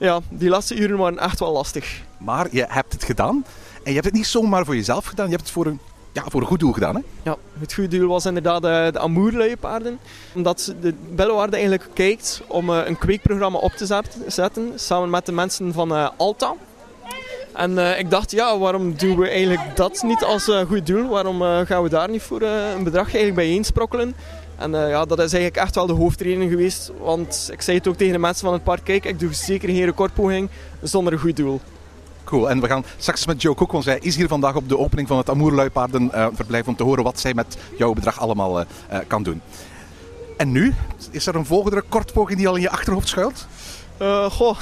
ja, 0.00 0.20
die 0.28 0.48
laatste 0.48 0.74
uren 0.74 0.96
waren 0.96 1.18
echt 1.18 1.38
wel 1.38 1.52
lastig. 1.52 2.02
Maar 2.18 2.46
je 2.50 2.64
hebt 2.68 2.92
het 2.92 3.04
gedaan. 3.04 3.44
En 3.82 3.88
je 3.88 3.92
hebt 3.92 4.04
het 4.04 4.14
niet 4.14 4.26
zomaar 4.26 4.64
voor 4.64 4.74
jezelf 4.74 5.04
gedaan. 5.04 5.24
Je 5.24 5.30
hebt 5.30 5.42
het 5.42 5.52
voor 5.52 5.66
een, 5.66 5.80
ja, 6.12 6.22
voor 6.28 6.40
een 6.40 6.46
goed 6.46 6.60
doel 6.60 6.72
gedaan. 6.72 6.94
Hè? 6.94 7.00
Ja, 7.22 7.36
het 7.58 7.74
goede 7.74 7.98
doel 7.98 8.08
was 8.08 8.26
inderdaad 8.26 8.62
de, 8.62 8.88
de 8.92 8.98
Amoerluipaarden. 8.98 9.98
Omdat 10.34 10.74
de 10.80 10.94
Bellewaarde 11.14 11.56
eigenlijk 11.56 11.88
kijkt 11.94 12.42
om 12.46 12.68
een 12.68 12.98
kweekprogramma 12.98 13.58
op 13.58 13.72
te 13.72 14.02
zetten. 14.26 14.72
Samen 14.74 15.10
met 15.10 15.26
de 15.26 15.32
mensen 15.32 15.72
van 15.72 16.16
Alta. 16.16 16.54
En 17.52 17.70
uh, 17.70 17.98
ik 17.98 18.10
dacht, 18.10 18.30
ja, 18.30 18.58
waarom 18.58 18.96
doen 18.96 19.16
we 19.16 19.28
eigenlijk 19.28 19.76
dat 19.76 20.02
niet 20.02 20.24
als 20.24 20.48
uh, 20.48 20.60
goed 20.60 20.86
doel? 20.86 21.08
Waarom 21.08 21.42
uh, 21.42 21.60
gaan 21.60 21.82
we 21.82 21.88
daar 21.88 22.10
niet 22.10 22.22
voor 22.22 22.42
een 22.42 22.84
bedrag 22.84 23.04
eigenlijk 23.04 23.34
bijeen 23.34 23.64
sprokkelen? 23.64 24.14
En 24.56 24.72
uh, 24.72 24.88
ja, 24.88 25.04
dat 25.04 25.18
is 25.18 25.32
eigenlijk 25.32 25.56
echt 25.56 25.74
wel 25.74 25.86
de 25.86 25.92
hoofdreden 25.92 26.48
geweest. 26.48 26.92
Want 27.00 27.48
ik 27.52 27.62
zei 27.62 27.76
het 27.76 27.88
ook 27.88 27.96
tegen 27.96 28.12
de 28.12 28.18
mensen 28.18 28.44
van 28.44 28.52
het 28.52 28.64
park. 28.64 28.84
Kijk, 28.84 29.04
ik 29.04 29.18
doe 29.18 29.34
zeker 29.34 29.68
geen 29.68 29.84
recordpoging 29.84 30.48
zonder 30.82 31.12
een 31.12 31.18
goed 31.18 31.36
doel. 31.36 31.60
Cool. 32.24 32.50
En 32.50 32.60
we 32.60 32.66
gaan 32.66 32.84
straks 32.96 33.26
met 33.26 33.42
Joe 33.42 33.54
Cook, 33.54 33.72
want 33.72 33.84
zij 33.84 33.98
is 34.02 34.16
hier 34.16 34.28
vandaag 34.28 34.54
op 34.56 34.68
de 34.68 34.78
opening 34.78 35.08
van 35.08 35.16
het 35.16 35.30
Amoerluipaardenverblijf 35.30 36.62
uh, 36.62 36.68
om 36.68 36.76
te 36.76 36.82
horen 36.82 37.04
wat 37.04 37.20
zij 37.20 37.34
met 37.34 37.56
jouw 37.78 37.92
bedrag 37.92 38.20
allemaal 38.20 38.60
uh, 38.60 38.66
kan 39.06 39.22
doen. 39.22 39.42
En 40.36 40.52
nu? 40.52 40.74
Is 41.10 41.26
er 41.26 41.34
een 41.34 41.46
volgende 41.46 41.76
recordpoging 41.76 42.38
die 42.38 42.48
al 42.48 42.54
in 42.56 42.62
je 42.62 42.70
achterhoofd 42.70 43.08
schuilt? 43.08 43.46
goh, 44.30 44.58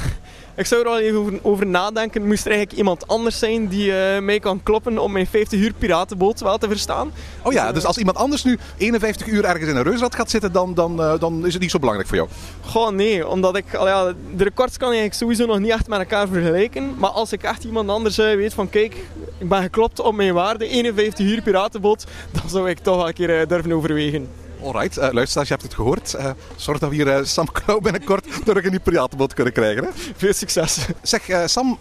ik 0.58 0.66
zou 0.66 0.82
er 0.82 0.88
wel 0.88 0.98
even 0.98 1.18
over, 1.18 1.38
over 1.42 1.66
nadenken. 1.66 2.26
Moest 2.26 2.44
er 2.44 2.50
eigenlijk 2.50 2.78
iemand 2.78 3.06
anders 3.06 3.38
zijn 3.38 3.68
die 3.68 3.86
uh, 3.86 4.18
mij 4.18 4.40
kan 4.40 4.62
kloppen 4.62 4.98
om 4.98 5.12
mijn 5.12 5.26
50 5.26 5.60
uur 5.60 5.72
piratenboot 5.78 6.40
wel 6.40 6.58
te 6.58 6.68
verstaan. 6.68 7.12
Oh 7.42 7.52
ja, 7.52 7.72
dus 7.72 7.84
als 7.84 7.98
iemand 7.98 8.16
anders 8.16 8.44
nu 8.44 8.58
51 8.76 9.26
uur 9.26 9.44
ergens 9.44 9.70
in 9.70 9.76
een 9.76 9.82
reusrad 9.82 10.14
gaat 10.14 10.30
zitten, 10.30 10.52
dan, 10.52 10.74
dan, 10.74 11.00
uh, 11.00 11.18
dan 11.18 11.46
is 11.46 11.52
het 11.52 11.62
niet 11.62 11.70
zo 11.70 11.78
belangrijk 11.78 12.08
voor 12.08 12.18
jou? 12.18 12.28
Goh, 12.60 12.90
nee. 12.90 13.28
Omdat 13.28 13.56
ik, 13.56 13.74
al 13.74 13.86
ja, 13.86 14.12
de 14.36 14.44
records 14.44 14.76
kan 14.76 14.92
ik 14.92 15.12
sowieso 15.12 15.46
nog 15.46 15.58
niet 15.58 15.70
echt 15.70 15.88
met 15.88 15.98
elkaar 15.98 16.28
vergelijken. 16.28 16.94
Maar 16.96 17.10
als 17.10 17.32
ik 17.32 17.42
echt 17.42 17.64
iemand 17.64 17.88
anders 17.88 18.18
uh, 18.18 18.34
weet 18.34 18.54
van, 18.54 18.70
kijk, 18.70 18.94
ik 19.38 19.48
ben 19.48 19.62
geklopt 19.62 20.00
op 20.00 20.14
mijn 20.14 20.34
waarde, 20.34 20.68
51 20.68 21.26
uur 21.26 21.42
piratenboot, 21.42 22.04
dan 22.30 22.48
zou 22.50 22.70
ik 22.70 22.78
toch 22.78 22.96
wel 22.96 23.08
een 23.08 23.14
keer 23.14 23.48
durven 23.48 23.72
overwegen. 23.72 24.28
Alright, 24.62 24.98
uh, 24.98 25.08
luisteraars, 25.10 25.48
je 25.48 25.54
hebt 25.54 25.66
het 25.66 25.74
gehoord. 25.74 26.14
Uh, 26.14 26.30
zorg 26.56 26.78
dat 26.78 26.88
we 26.90 26.94
hier 26.94 27.06
uh, 27.06 27.24
Sam 27.24 27.52
Klauw 27.62 27.80
binnenkort 27.80 28.44
terug 28.44 28.64
in 28.64 28.70
die 28.70 28.80
piratenboot 28.80 29.34
kunnen 29.34 29.52
krijgen. 29.52 29.84
Hè? 29.84 29.90
Veel 30.16 30.32
succes. 30.32 30.86
Zeg, 31.02 31.48
Sam, 31.48 31.76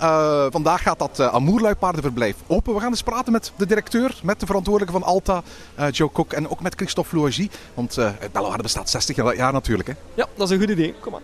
vandaag 0.51 0.81
gaat 0.81 0.99
dat 0.99 1.19
Amoerluipaardenverblijf 1.19 2.35
open. 2.47 2.73
We 2.73 2.79
gaan 2.79 2.89
eens 2.89 3.03
praten 3.03 3.31
met 3.31 3.51
de 3.55 3.65
directeur, 3.65 4.19
met 4.23 4.39
de 4.39 4.45
verantwoordelijke 4.45 4.99
van 4.99 5.09
Alta, 5.09 5.43
Joe 5.91 6.09
Kok 6.09 6.33
en 6.33 6.49
ook 6.49 6.61
met 6.61 6.75
Christophe 6.75 7.15
Louagie. 7.15 7.49
Want 7.73 7.95
het 7.95 8.31
Bellewaarde 8.31 8.63
bestaat 8.63 8.89
60 8.89 9.35
jaar 9.35 9.53
natuurlijk. 9.53 9.87
Hè? 9.87 9.93
Ja, 10.13 10.27
dat 10.35 10.49
is 10.49 10.55
een 10.55 10.61
goed 10.61 10.69
idee. 10.69 10.93
Kom 10.99 11.11
maar. 11.11 11.21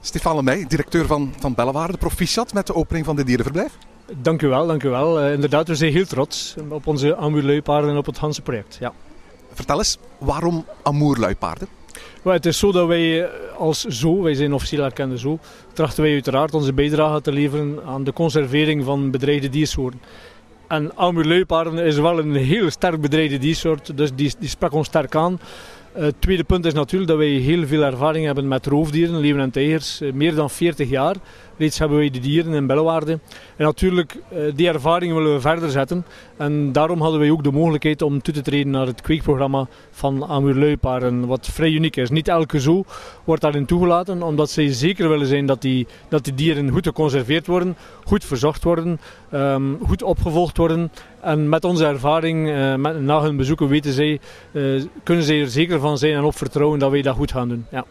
Stefan 0.00 0.36
Lemey, 0.36 0.64
directeur 0.68 1.06
van, 1.06 1.34
van 1.38 1.54
Bellewaarde. 1.54 1.96
Proficiat 1.96 2.52
met 2.52 2.66
de 2.66 2.74
opening 2.74 3.04
van 3.04 3.16
dit 3.16 3.26
dierenverblijf. 3.26 3.72
Dank 4.14 4.42
u 4.42 4.48
wel, 4.48 4.66
dank 4.66 4.82
u 4.82 4.88
wel. 4.88 5.22
Uh, 5.22 5.32
inderdaad, 5.32 5.68
we 5.68 5.74
zijn 5.74 5.92
heel 5.92 6.06
trots 6.06 6.54
op 6.68 6.86
onze 6.86 7.16
Amoerluipaarden 7.16 7.90
en 7.90 7.96
op 7.96 8.06
het 8.06 8.18
Hanse-project. 8.18 8.76
Ja. 8.80 8.92
Vertel 9.52 9.78
eens, 9.78 9.98
waarom 10.18 10.64
Amoerluipaarden? 10.82 11.68
Well, 12.22 12.34
het 12.34 12.46
is 12.46 12.58
zo 12.58 12.72
dat 12.72 12.86
wij 12.86 13.24
eh, 13.24 13.30
als 13.58 13.84
zo, 13.84 14.22
wij 14.22 14.34
zijn 14.34 14.52
officieel 14.52 14.84
erkende 14.84 15.18
zo, 15.18 15.38
trachten 15.72 16.02
wij 16.02 16.12
uiteraard 16.12 16.54
onze 16.54 16.72
bijdrage 16.72 17.20
te 17.20 17.32
leveren 17.32 17.80
aan 17.86 18.04
de 18.04 18.12
conservering 18.12 18.84
van 18.84 19.10
bedreigde 19.10 19.48
diersoorten. 19.48 20.00
En 20.68 20.92
Amoerluipaarden 20.96 21.78
is 21.78 21.98
wel 21.98 22.18
een 22.18 22.34
heel 22.34 22.70
sterk 22.70 23.00
bedreigde 23.00 23.38
diersoort, 23.38 23.96
dus 23.96 24.10
die, 24.14 24.34
die 24.38 24.48
sprak 24.48 24.72
ons 24.72 24.86
sterk 24.86 25.14
aan. 25.14 25.40
Het 25.96 26.14
tweede 26.18 26.44
punt 26.44 26.64
is 26.64 26.72
natuurlijk 26.72 27.10
dat 27.10 27.18
wij 27.18 27.28
heel 27.28 27.66
veel 27.66 27.82
ervaring 27.82 28.24
hebben 28.24 28.48
met 28.48 28.66
roofdieren, 28.66 29.16
leeuwen 29.16 29.42
en 29.42 29.50
tijgers. 29.50 30.00
Eh, 30.00 30.12
meer 30.12 30.34
dan 30.34 30.50
40 30.50 30.88
jaar 30.88 31.16
reeds 31.56 31.78
hebben 31.78 31.98
wij 31.98 32.10
de 32.10 32.18
dieren 32.18 32.52
in 32.52 32.66
Bellewaarde. 32.66 33.12
En 33.56 33.64
natuurlijk, 33.64 34.16
eh, 34.28 34.38
die 34.54 34.68
ervaring 34.68 35.14
willen 35.14 35.34
we 35.34 35.40
verder 35.40 35.70
zetten. 35.70 36.04
En 36.36 36.72
daarom 36.72 37.00
hadden 37.00 37.20
wij 37.20 37.30
ook 37.30 37.44
de 37.44 37.52
mogelijkheid 37.52 38.02
om 38.02 38.22
toe 38.22 38.34
te 38.34 38.42
treden 38.42 38.70
naar 38.70 38.86
het 38.86 39.00
kweekprogramma 39.00 39.66
van 39.90 40.24
Amuurluipaarden, 40.24 41.26
wat 41.26 41.46
vrij 41.46 41.70
uniek 41.70 41.96
is. 41.96 42.10
Niet 42.10 42.28
elke 42.28 42.60
zoo 42.60 42.84
wordt 43.24 43.42
daarin 43.42 43.66
toegelaten, 43.66 44.22
omdat 44.22 44.50
zij 44.50 44.72
zeker 44.72 45.08
willen 45.08 45.26
zijn 45.26 45.46
dat 45.46 45.62
die, 45.62 45.86
dat 46.08 46.24
die 46.24 46.34
dieren 46.34 46.70
goed 46.70 46.86
geconserveerd 46.86 47.46
worden, 47.46 47.76
goed 48.04 48.24
verzorgd 48.24 48.64
worden, 48.64 49.00
ehm, 49.30 49.74
goed 49.86 50.02
opgevolgd 50.02 50.56
worden. 50.56 50.90
En 51.26 51.48
met 51.48 51.64
onze 51.64 51.86
ervaring, 51.86 52.48
uh, 52.48 52.74
met, 52.74 53.00
na 53.00 53.22
hun 53.22 53.36
bezoeken, 53.36 53.68
weten 53.68 53.92
zij, 53.92 54.20
uh, 54.52 54.84
kunnen 55.02 55.24
zij 55.24 55.40
er 55.40 55.50
zeker 55.50 55.80
van 55.80 55.98
zijn 55.98 56.14
en 56.14 56.22
op 56.22 56.36
vertrouwen 56.36 56.78
dat 56.78 56.90
wij 56.90 57.02
dat 57.02 57.16
goed 57.16 57.32
gaan 57.32 57.48
doen. 57.48 57.66
Ja. 57.70 57.84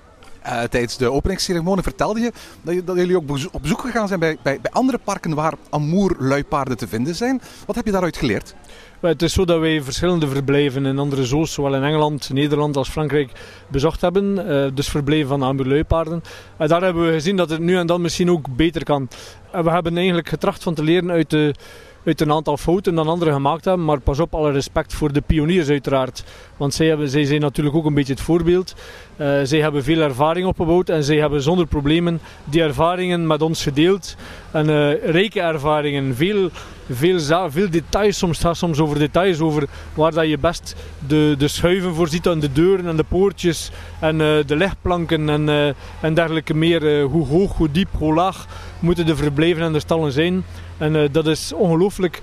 Uh, 0.46 0.62
tijdens 0.64 0.98
de 0.98 1.12
openingsceremonie 1.12 1.84
vertelde 1.84 2.20
je 2.20 2.32
dat, 2.62 2.74
je 2.74 2.84
dat, 2.84 2.96
jullie 2.96 3.16
ook 3.16 3.30
op 3.52 3.62
bezoek 3.62 3.82
gegaan 3.82 4.08
zijn 4.08 4.20
bij, 4.20 4.38
bij, 4.42 4.60
bij 4.62 4.72
andere 4.72 5.00
parken 5.04 5.34
waar 5.34 5.54
amoerluipaarden 5.70 6.78
te 6.78 6.88
vinden 6.88 7.16
zijn. 7.16 7.42
Wat 7.66 7.76
heb 7.76 7.86
je 7.86 7.92
daaruit 7.92 8.18
geleerd? 8.18 8.56
Het 9.00 9.22
is 9.22 9.34
zo 9.34 9.46
dat 9.46 9.60
wij 9.60 9.82
verschillende 9.82 10.28
verblijven 10.28 10.86
in 10.86 11.00
andere 11.00 11.26
zoos, 11.26 11.54
zowel 11.54 11.76
in 11.76 11.84
Engeland, 11.84 12.30
Nederland 12.34 12.78
als 12.78 12.90
Frankrijk, 12.90 13.32
bezocht 13.68 14.02
hebben. 14.02 14.36
Dus 14.76 14.90
verblijven 14.90 15.28
van 15.28 15.44
amoerluipaarden. 15.44 16.24
En 16.58 16.68
daar 16.68 16.82
hebben 16.82 17.06
we 17.06 17.12
gezien 17.12 17.36
dat 17.36 17.50
het 17.50 17.60
nu 17.60 17.78
en 17.78 17.88
dan 17.88 18.02
misschien 18.02 18.32
ook 18.32 18.56
beter 18.56 18.84
kan. 18.84 19.08
En 19.52 19.64
we 19.64 19.70
hebben 19.70 19.98
eigenlijk 19.98 20.30
getracht 20.30 20.64
van 20.64 20.74
te 20.74 20.84
leren 20.84 21.12
uit 21.12 21.30
de 21.30 21.54
uit 22.06 22.22
een 22.22 22.32
aantal 22.32 22.58
fouten 22.58 22.96
dan 22.96 23.08
anderen 23.08 23.34
gemaakt 23.34 23.66
hebben. 23.66 23.86
Maar 23.86 24.00
pas 24.00 24.20
op, 24.20 24.34
alle 24.34 24.52
respect 24.52 24.94
voor 24.94 25.14
de 25.14 25.22
pioniers 25.22 25.70
uiteraard. 25.70 26.24
Want 26.58 26.74
zij, 26.74 26.88
hebben, 26.88 27.10
zij 27.10 27.24
zijn 27.24 27.42
natuurlijk 27.42 27.76
ook 27.76 27.86
een 27.86 27.94
beetje 27.94 28.14
het 28.14 28.22
voorbeeld. 28.22 28.76
Uh, 29.18 29.40
zij 29.44 29.60
hebben 29.60 29.84
veel 29.84 30.02
ervaring 30.02 30.48
opgebouwd 30.48 30.90
en 30.90 31.04
zij 31.04 31.18
hebben 31.18 31.42
zonder 31.42 31.68
problemen 31.68 32.20
die 32.44 32.62
ervaringen 32.62 33.28
met 33.28 33.42
ons 33.42 33.64
gedeeld. 33.64 34.16
En 34.56 34.70
uh, 34.70 35.12
rijke 35.12 35.42
ervaringen, 35.42 36.16
veel, 36.16 36.50
veel, 36.90 37.20
veel 37.50 37.70
details, 37.70 38.18
soms 38.18 38.40
gaat 38.40 38.58
soms 38.58 38.80
over 38.80 39.00
details, 39.00 39.40
over 39.40 39.68
waar 39.94 40.12
dat 40.12 40.28
je 40.28 40.38
best 40.38 40.76
de, 41.08 41.36
de 41.38 41.48
schuiven 41.48 41.94
voor 41.94 42.08
ziet 42.08 42.28
aan 42.28 42.40
de 42.40 42.52
deuren 42.52 42.88
en 42.88 42.96
de 42.96 43.04
poortjes 43.04 43.72
en 44.00 44.20
uh, 44.20 44.38
de 44.46 44.56
legplanken 44.56 45.30
en, 45.30 45.76
en 46.02 46.14
dergelijke 46.14 46.54
meer. 46.54 47.02
hoe 47.02 47.28
hoog, 47.28 47.58
hoe 47.58 47.72
diep, 47.72 47.88
hoe 47.92 48.14
laag 48.14 48.46
moeten 48.80 49.06
de 49.06 49.16
verblijven 49.16 49.64
en 49.64 49.74
de 49.74 49.80
stallen 49.80 50.12
zijn. 50.12 50.44
En 50.78 51.10
dat 51.12 51.28
is 51.28 51.54
ongelooflijk 51.54 52.22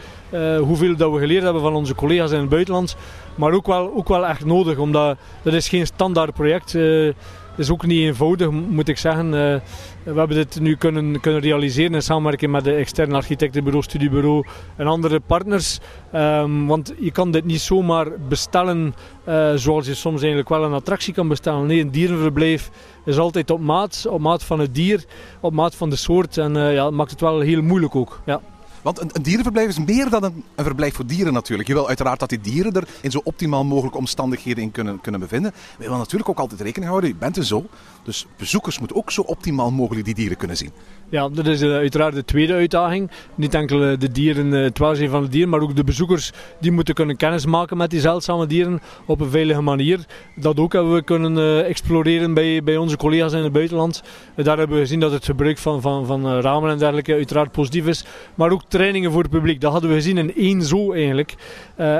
hoeveel 0.58 0.96
dat 0.96 1.12
we 1.12 1.18
geleerd 1.18 1.42
hebben 1.42 1.62
van 1.62 1.74
onze 1.74 1.94
collega's 1.94 2.30
in 2.30 2.40
het 2.40 2.48
buitenland. 2.48 2.96
Maar 3.34 3.52
ook 3.52 3.66
wel, 3.66 3.92
ook 3.94 4.08
wel 4.08 4.26
echt 4.26 4.44
nodig, 4.44 4.78
omdat 4.78 5.16
dat 5.42 5.52
is 5.52 5.68
geen 5.68 5.86
standaard 5.86 6.34
project 6.34 6.74
is. 6.74 7.12
Is 7.56 7.70
ook 7.70 7.86
niet 7.86 8.00
eenvoudig, 8.00 8.50
moet 8.50 8.88
ik 8.88 8.98
zeggen. 8.98 9.26
Uh, 9.26 9.32
we 9.32 10.18
hebben 10.18 10.36
dit 10.36 10.60
nu 10.60 10.76
kunnen, 10.76 11.20
kunnen 11.20 11.40
realiseren 11.40 11.94
in 11.94 12.02
samenwerking 12.02 12.52
met 12.52 12.64
de 12.64 12.74
externe 12.74 13.14
architectenbureau, 13.14 13.84
studiebureau 13.84 14.46
en 14.76 14.86
andere 14.86 15.20
partners. 15.20 15.78
Um, 16.14 16.66
want 16.66 16.94
je 16.98 17.10
kan 17.10 17.30
dit 17.30 17.44
niet 17.44 17.60
zomaar 17.60 18.06
bestellen 18.28 18.94
uh, 19.28 19.52
zoals 19.54 19.86
je 19.86 19.94
soms 19.94 20.20
eigenlijk 20.20 20.48
wel 20.48 20.64
een 20.64 20.72
attractie 20.72 21.14
kan 21.14 21.28
bestellen. 21.28 21.66
Nee, 21.66 21.80
een 21.80 21.90
dierenverblijf 21.90 22.70
is 23.04 23.18
altijd 23.18 23.50
op 23.50 23.60
maat, 23.60 24.06
op 24.08 24.20
maat 24.20 24.44
van 24.44 24.58
het 24.58 24.74
dier, 24.74 25.04
op 25.40 25.52
maat 25.52 25.74
van 25.74 25.90
de 25.90 25.96
soort. 25.96 26.38
En 26.38 26.56
uh, 26.56 26.74
ja, 26.74 26.82
dat 26.82 26.92
maakt 26.92 27.10
het 27.10 27.20
wel 27.20 27.40
heel 27.40 27.62
moeilijk 27.62 27.94
ook. 27.94 28.20
Ja. 28.26 28.40
Want 28.82 29.00
een, 29.00 29.10
een, 29.12 29.22
dierenverblijf 29.22 29.68
is 29.68 29.78
meer 29.78 30.10
dan 30.10 30.24
een, 30.24 30.44
een, 30.54 30.64
verblijf 30.64 30.94
voor 30.94 31.06
dieren 31.06 31.32
natuurlijk. 31.32 31.68
Je 31.68 31.74
wil 31.74 31.88
uiteraard 31.88 32.20
dat 32.20 32.28
die 32.28 32.40
dieren 32.40 32.72
er 32.72 32.88
in 33.00 33.10
zo 33.10 33.20
optimaal 33.24 33.64
mogelijke 33.64 33.98
omstandigheden 33.98 34.62
in 34.62 34.70
kunnen, 34.70 35.00
kunnen 35.00 35.20
bevinden. 35.20 35.50
Maar 35.50 35.82
je 35.82 35.88
wil 35.88 35.98
natuurlijk 35.98 36.28
ook 36.28 36.38
altijd 36.38 36.60
rekening 36.60 36.90
houden, 36.90 37.10
je 37.10 37.16
bent 37.16 37.36
een 37.36 37.44
zo. 37.44 37.66
Dus 38.02 38.26
bezoekers 38.36 38.78
moeten 38.78 38.96
ook 38.96 39.10
zo 39.10 39.20
optimaal 39.20 39.70
mogelijk 39.70 40.04
die 40.04 40.14
dieren 40.14 40.36
kunnen 40.36 40.56
zien. 40.56 40.70
Ja, 41.12 41.28
dat 41.28 41.46
is 41.46 41.62
uh, 41.62 41.74
uiteraard 41.74 42.14
de 42.14 42.24
tweede 42.24 42.52
uitdaging. 42.52 43.10
Niet 43.34 43.54
enkel 43.54 43.90
uh, 43.90 43.98
de 43.98 44.12
dieren, 44.12 44.46
uh, 44.46 44.62
het 44.62 44.78
welzijn 44.78 45.10
van 45.10 45.22
de 45.22 45.28
dieren, 45.28 45.48
maar 45.48 45.60
ook 45.60 45.76
de 45.76 45.84
bezoekers 45.84 46.32
die 46.60 46.72
moeten 46.72 46.94
kunnen 46.94 47.16
kennismaken 47.16 47.76
met 47.76 47.90
die 47.90 48.00
zeldzame 48.00 48.46
dieren 48.46 48.80
op 49.06 49.20
een 49.20 49.30
veilige 49.30 49.60
manier. 49.60 50.06
Dat 50.36 50.58
ook 50.58 50.72
hebben 50.72 50.94
we 50.94 51.02
kunnen 51.02 51.64
exploreren 51.66 52.34
bij, 52.34 52.62
bij 52.62 52.76
onze 52.76 52.96
collega's 52.96 53.32
in 53.32 53.42
het 53.42 53.52
buitenland. 53.52 54.02
daar 54.34 54.58
hebben 54.58 54.76
we 54.76 54.82
gezien 54.82 55.00
dat 55.00 55.12
het 55.12 55.24
gebruik 55.24 55.58
van, 55.58 55.80
van, 55.80 56.06
van 56.06 56.40
ramen 56.40 56.70
en 56.70 56.78
dergelijke 56.78 57.14
uiteraard 57.14 57.52
positief 57.52 57.86
is. 57.86 58.04
Maar 58.34 58.50
ook 58.50 58.62
trainingen 58.68 59.12
voor 59.12 59.22
het 59.22 59.30
publiek. 59.30 59.60
Dat 59.60 59.72
hadden 59.72 59.90
we 59.90 59.96
gezien 59.96 60.18
in 60.18 60.34
één 60.34 60.62
zoo 60.62 60.92
eigenlijk. 60.92 61.34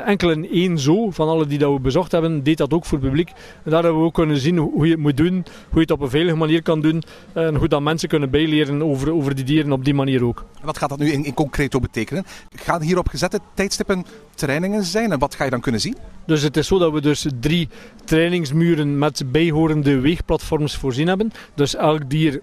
enkel 0.04 0.30
in 0.30 0.50
één 0.50 0.78
zoo, 0.78 1.10
van 1.10 1.28
alle 1.28 1.46
die 1.46 1.58
dat 1.58 1.72
we 1.72 1.80
bezocht 1.80 2.12
hebben, 2.12 2.42
deed 2.42 2.58
dat 2.58 2.72
ook 2.72 2.84
voor 2.84 2.98
het 2.98 3.06
publiek. 3.06 3.28
En 3.64 3.70
daar 3.70 3.82
hebben 3.82 4.00
we 4.00 4.06
ook 4.06 4.14
kunnen 4.14 4.36
zien 4.36 4.56
hoe 4.56 4.84
je 4.84 4.92
het 4.92 5.00
moet 5.00 5.16
doen, 5.16 5.32
hoe 5.34 5.44
je 5.74 5.80
het 5.80 5.90
op 5.90 6.00
een 6.00 6.10
veilige 6.10 6.36
manier 6.36 6.62
kan 6.62 6.80
doen 6.80 7.02
en 7.32 7.54
hoe 7.54 7.68
dat 7.68 7.82
mensen 7.82 8.08
kunnen 8.08 8.30
bijleren 8.30 8.82
over 8.82 9.01
over, 9.02 9.14
over 9.14 9.34
die 9.34 9.44
dieren 9.44 9.72
op 9.72 9.84
die 9.84 9.94
manier 9.94 10.24
ook. 10.24 10.44
Wat 10.62 10.78
gaat 10.78 10.88
dat 10.88 10.98
nu 10.98 11.12
in, 11.12 11.24
in 11.24 11.34
concreto 11.34 11.80
betekenen? 11.80 12.24
Gaan 12.54 12.82
hier 12.82 12.98
op 12.98 13.08
gezette 13.08 13.40
tijdstippen 13.54 14.04
trainingen 14.34 14.84
zijn 14.84 15.12
en 15.12 15.18
wat 15.18 15.34
ga 15.34 15.44
je 15.44 15.50
dan 15.50 15.60
kunnen 15.60 15.80
zien? 15.80 15.96
Dus 16.26 16.42
het 16.42 16.56
is 16.56 16.66
zo 16.66 16.78
dat 16.78 16.92
we 16.92 17.00
dus 17.00 17.26
drie 17.40 17.68
trainingsmuren 18.04 18.98
met 18.98 19.22
bijhorende 19.32 20.00
weegplatforms 20.00 20.76
voorzien 20.76 21.08
hebben. 21.08 21.32
Dus 21.54 21.74
elk 21.74 22.10
dier 22.10 22.40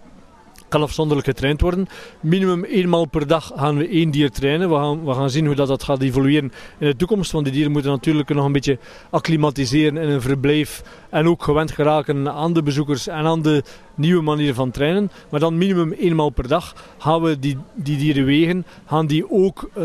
kan 0.70 0.82
afzonderlijk 0.82 1.28
getraind 1.28 1.62
worden. 1.62 1.88
Minimum 2.20 2.64
eenmaal 2.64 3.06
per 3.06 3.28
dag 3.28 3.52
gaan 3.56 3.78
we 3.78 3.88
één 3.88 4.12
dier 4.12 4.32
trainen. 4.32 4.70
We 4.70 4.76
gaan, 4.76 5.06
we 5.06 5.14
gaan 5.14 5.30
zien 5.30 5.46
hoe 5.46 5.56
dat, 5.56 5.68
dat 5.68 5.84
gaat 5.84 6.02
evolueren 6.02 6.52
in 6.78 6.88
de 6.88 6.96
toekomst. 6.96 7.32
Want 7.32 7.44
die 7.44 7.54
dieren 7.54 7.72
moeten 7.72 7.92
natuurlijk 7.92 8.30
nog 8.30 8.46
een 8.46 8.52
beetje 8.52 8.78
acclimatiseren 9.10 9.98
in 9.98 10.10
een 10.10 10.22
verblijf. 10.22 10.84
En 11.10 11.28
ook 11.28 11.44
gewend 11.44 11.72
geraken 11.72 12.32
aan 12.32 12.54
de 12.54 12.64
bezoekers 12.64 13.08
en 13.08 13.26
aan 13.26 13.42
de 13.42 13.64
nieuwe 13.96 14.22
manier 14.22 14.54
van 14.54 14.72
trainen. 14.72 15.12
Maar 15.30 15.40
dan 15.40 15.58
minimum 15.58 15.92
eenmaal 15.92 16.30
per 16.30 16.48
dag 16.48 16.76
gaan 16.98 17.22
we 17.22 17.40
die, 17.40 17.58
die 17.76 17.98
dieren 17.98 18.26
wegen. 18.26 18.66
Gaan 18.86 19.08
die 19.08 19.32
ook 19.32 19.70
uh, 19.78 19.84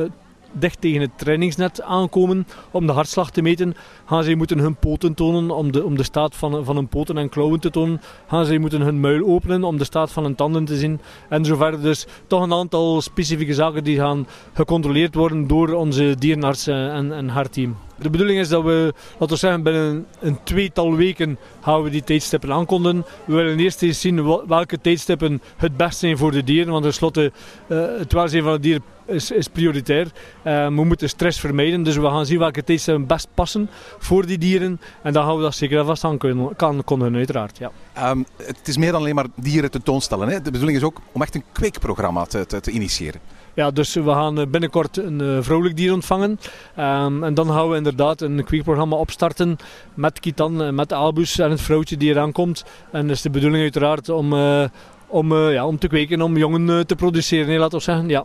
dicht 0.58 0.80
tegen 0.80 1.00
het 1.00 1.18
trainingsnet 1.18 1.82
aankomen 1.82 2.46
om 2.70 2.86
de 2.86 2.92
hartslag 2.92 3.30
te 3.30 3.42
meten. 3.42 3.74
Gaan 4.04 4.36
moeten 4.36 4.58
hun 4.58 4.76
poten 4.76 5.14
tonen 5.14 5.50
om 5.50 5.72
de, 5.72 5.84
om 5.84 5.96
de 5.96 6.02
staat 6.02 6.36
van, 6.36 6.64
van 6.64 6.76
hun 6.76 6.88
poten 6.88 7.18
en 7.18 7.28
klauwen 7.28 7.60
te 7.60 7.70
tonen. 7.70 8.00
Gaan 8.26 8.60
moeten 8.60 8.80
hun 8.80 9.00
muil 9.00 9.26
openen 9.26 9.64
om 9.64 9.78
de 9.78 9.84
staat 9.84 10.12
van 10.12 10.24
hun 10.24 10.34
tanden 10.34 10.64
te 10.64 10.76
zien. 10.76 11.00
En 11.28 11.44
zo 11.44 11.56
verder. 11.56 11.82
Dus 11.82 12.06
toch 12.26 12.42
een 12.42 12.52
aantal 12.52 13.00
specifieke 13.00 13.54
zaken 13.54 13.84
die 13.84 13.98
gaan 13.98 14.26
gecontroleerd 14.52 15.14
worden 15.14 15.46
door 15.46 15.72
onze 15.72 16.16
dierenarts 16.18 16.66
en, 16.66 17.12
en 17.12 17.28
haar 17.28 17.48
team. 17.48 17.76
De 17.98 18.10
bedoeling 18.10 18.38
is 18.38 18.48
dat 18.48 18.64
we, 18.64 18.94
laten 19.12 19.28
we 19.28 19.36
zeggen, 19.36 19.62
binnen 19.62 20.06
een 20.20 20.38
tweetal 20.44 20.96
weken 20.96 21.38
gaan 21.60 21.82
we 21.82 21.90
die 21.90 22.04
tijdstippen 22.04 22.52
aankondigen. 22.52 23.04
We 23.24 23.34
willen 23.34 23.58
eerst 23.58 23.82
eens 23.82 24.00
zien 24.00 24.46
welke 24.46 24.80
tijdstippen 24.80 25.42
het 25.56 25.76
best 25.76 25.98
zijn 25.98 26.18
voor 26.18 26.30
de 26.30 26.44
dieren. 26.44 26.72
Want 26.72 26.84
tenslotte, 26.84 27.32
uh, 27.68 27.98
het 27.98 28.12
welzijn 28.12 28.42
van 28.42 28.52
het 28.52 28.62
dier 28.62 28.80
is, 29.06 29.30
is 29.30 29.48
prioritair. 29.48 30.06
Uh, 30.44 30.66
we 30.66 30.84
moeten 30.84 31.08
stress 31.08 31.40
vermijden, 31.40 31.82
dus 31.82 31.96
we 31.96 32.06
gaan 32.06 32.26
zien 32.26 32.38
welke 32.38 32.64
tijdstippen 32.64 33.06
best 33.06 33.28
passen 33.34 33.70
voor 33.98 34.26
die 34.26 34.38
dieren. 34.38 34.80
En 35.02 35.12
dan 35.12 35.24
gaan 35.24 35.36
we 35.36 35.42
dat 35.42 35.54
zeker 35.54 35.84
vast 35.84 36.04
aan 36.04 36.18
kunnen, 36.18 36.56
kan 36.56 36.84
kondigen, 36.84 37.16
uiteraard. 37.16 37.58
Ja. 37.58 37.70
Um, 38.10 38.26
het 38.36 38.68
is 38.68 38.76
meer 38.76 38.92
dan 38.92 39.00
alleen 39.00 39.14
maar 39.14 39.26
dieren 39.36 39.70
tentoonstellen. 39.70 40.28
Hè? 40.28 40.40
De 40.42 40.50
bedoeling 40.50 40.78
is 40.78 40.84
ook 40.84 41.00
om 41.12 41.22
echt 41.22 41.34
een 41.34 41.44
kweekprogramma 41.52 42.24
te, 42.24 42.46
te, 42.46 42.60
te 42.60 42.70
initiëren. 42.70 43.20
Ja, 43.54 43.70
dus 43.70 43.94
we 43.94 44.10
gaan 44.10 44.50
binnenkort 44.50 44.96
een 44.96 45.20
uh, 45.20 45.38
vrolijk 45.40 45.76
dier 45.76 45.92
ontvangen. 45.92 46.38
Um, 46.78 47.24
en 47.24 47.34
dan 47.34 47.46
gaan 47.46 47.68
we 47.68 47.76
inderdaad 47.76 48.20
een 48.20 48.44
kweekprogramma 48.44 48.96
opstarten 48.96 49.56
met 49.94 50.20
Kitan, 50.20 50.74
met 50.74 50.92
Albus 50.92 51.38
en 51.38 51.50
het 51.50 51.60
vrouwtje 51.60 51.96
die 51.96 52.10
eraan 52.10 52.32
komt. 52.32 52.64
En 52.92 53.06
dat 53.06 53.16
is 53.16 53.22
de 53.22 53.30
bedoeling 53.30 53.62
uiteraard 53.62 54.08
om, 54.08 54.32
uh, 54.32 54.64
om, 55.06 55.32
uh, 55.32 55.52
ja, 55.52 55.66
om 55.66 55.78
te 55.78 55.88
kweken, 55.88 56.22
om 56.22 56.36
jongen 56.36 56.86
te 56.86 56.96
produceren, 56.96 57.46
nee, 57.46 57.58
laten 57.58 57.78
we 57.78 57.84
zeggen. 57.84 58.08
Ja. 58.08 58.24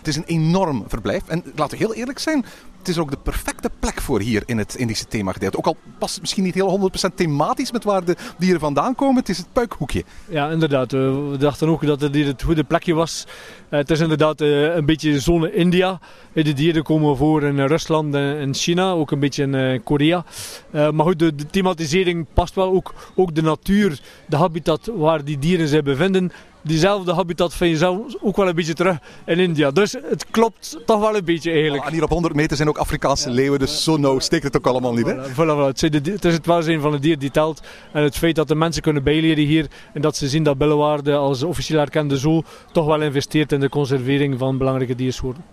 Het 0.00 0.08
is 0.08 0.16
een 0.16 0.24
enorm 0.24 0.84
verblijf. 0.88 1.22
En 1.26 1.44
laten 1.54 1.78
we 1.78 1.84
heel 1.84 1.94
eerlijk 1.94 2.18
zijn, 2.18 2.44
het 2.78 2.88
is 2.88 2.98
ook 2.98 3.10
de 3.10 3.18
perfecte 3.22 3.70
plek 3.78 4.00
voor 4.00 4.20
hier 4.20 4.42
in 4.46 4.58
het 4.58 4.74
Indische 4.74 5.06
themagedeelte. 5.06 5.58
Ook 5.58 5.66
al 5.66 5.76
past 5.98 6.12
het 6.12 6.20
misschien 6.20 6.44
niet 6.44 6.54
heel 6.54 6.90
100% 7.10 7.14
thematisch 7.14 7.72
met 7.72 7.84
waar 7.84 8.04
de 8.04 8.16
dieren 8.38 8.60
vandaan 8.60 8.94
komen. 8.94 9.16
Het 9.16 9.28
is 9.28 9.38
het 9.38 9.52
puikhoekje. 9.52 10.04
Ja, 10.28 10.50
inderdaad. 10.50 10.92
We 10.92 11.36
dachten 11.38 11.68
ook 11.68 11.86
dat 11.86 12.00
het 12.00 12.14
hier 12.14 12.26
het 12.26 12.42
goede 12.42 12.64
plekje 12.64 12.94
was. 12.94 13.26
Het 13.68 13.90
is 13.90 14.00
inderdaad 14.00 14.40
een 14.40 14.86
beetje 14.86 15.20
zone 15.20 15.52
India. 15.52 16.00
De 16.32 16.52
dieren 16.52 16.82
komen 16.82 17.16
voor 17.16 17.42
in 17.42 17.66
Rusland 17.66 18.14
en 18.14 18.54
China, 18.54 18.90
ook 18.90 19.10
een 19.10 19.20
beetje 19.20 19.42
in 19.42 19.82
Korea. 19.82 20.24
Maar 20.70 21.06
goed, 21.06 21.18
de 21.18 21.46
thematisering 21.50 22.26
past 22.34 22.54
wel. 22.54 22.72
Ook, 22.72 22.94
ook 23.14 23.34
de 23.34 23.42
natuur, 23.42 24.00
de 24.26 24.36
habitat 24.36 24.90
waar 24.94 25.24
die 25.24 25.38
dieren 25.38 25.68
zich 25.68 25.82
bevinden 25.82 26.32
diezelfde 26.62 27.14
habitat 27.14 27.54
vind 27.54 27.70
je 27.70 27.76
zelf 27.76 28.14
ook 28.20 28.36
wel 28.36 28.48
een 28.48 28.54
beetje 28.54 28.74
terug 28.74 28.98
in 29.26 29.38
India. 29.38 29.70
Dus 29.70 29.92
het 29.92 30.26
klopt 30.30 30.78
toch 30.86 31.00
wel 31.00 31.16
een 31.16 31.24
beetje 31.24 31.50
eigenlijk. 31.50 31.84
En 31.84 31.92
hier 31.92 32.02
op 32.02 32.10
100 32.10 32.34
meter 32.34 32.56
zijn 32.56 32.68
ook 32.68 32.78
Afrikaanse 32.78 33.28
ja. 33.28 33.34
leeuwen, 33.34 33.58
dus 33.58 33.84
zo 33.84 33.96
nauw 33.96 34.18
steekt 34.18 34.44
het 34.44 34.56
ook 34.56 34.66
allemaal 34.66 34.92
niet. 34.92 35.06
Hè? 35.06 35.14
Voilà, 35.14 35.34
voilà. 35.34 35.66
Het, 35.66 35.82
is 35.82 36.12
het 36.12 36.24
is 36.24 36.34
het 36.34 36.46
welzijn 36.46 36.80
van 36.80 36.92
het 36.92 37.02
dier 37.02 37.18
die 37.18 37.30
telt. 37.30 37.60
En 37.92 38.02
het 38.02 38.16
feit 38.16 38.34
dat 38.34 38.48
de 38.48 38.54
mensen 38.54 38.82
kunnen 38.82 39.02
bijleren 39.02 39.44
hier 39.44 39.66
en 39.92 40.00
dat 40.00 40.16
ze 40.16 40.28
zien 40.28 40.42
dat 40.42 40.58
Bellewaarde 40.58 41.16
als 41.16 41.42
officieel 41.42 41.80
erkende 41.80 42.16
zoo 42.16 42.42
toch 42.72 42.86
wel 42.86 43.02
investeert 43.02 43.52
in 43.52 43.60
de 43.60 43.68
conservering 43.68 44.38
van 44.38 44.58
belangrijke 44.58 44.94
diersoorten. 44.94 45.44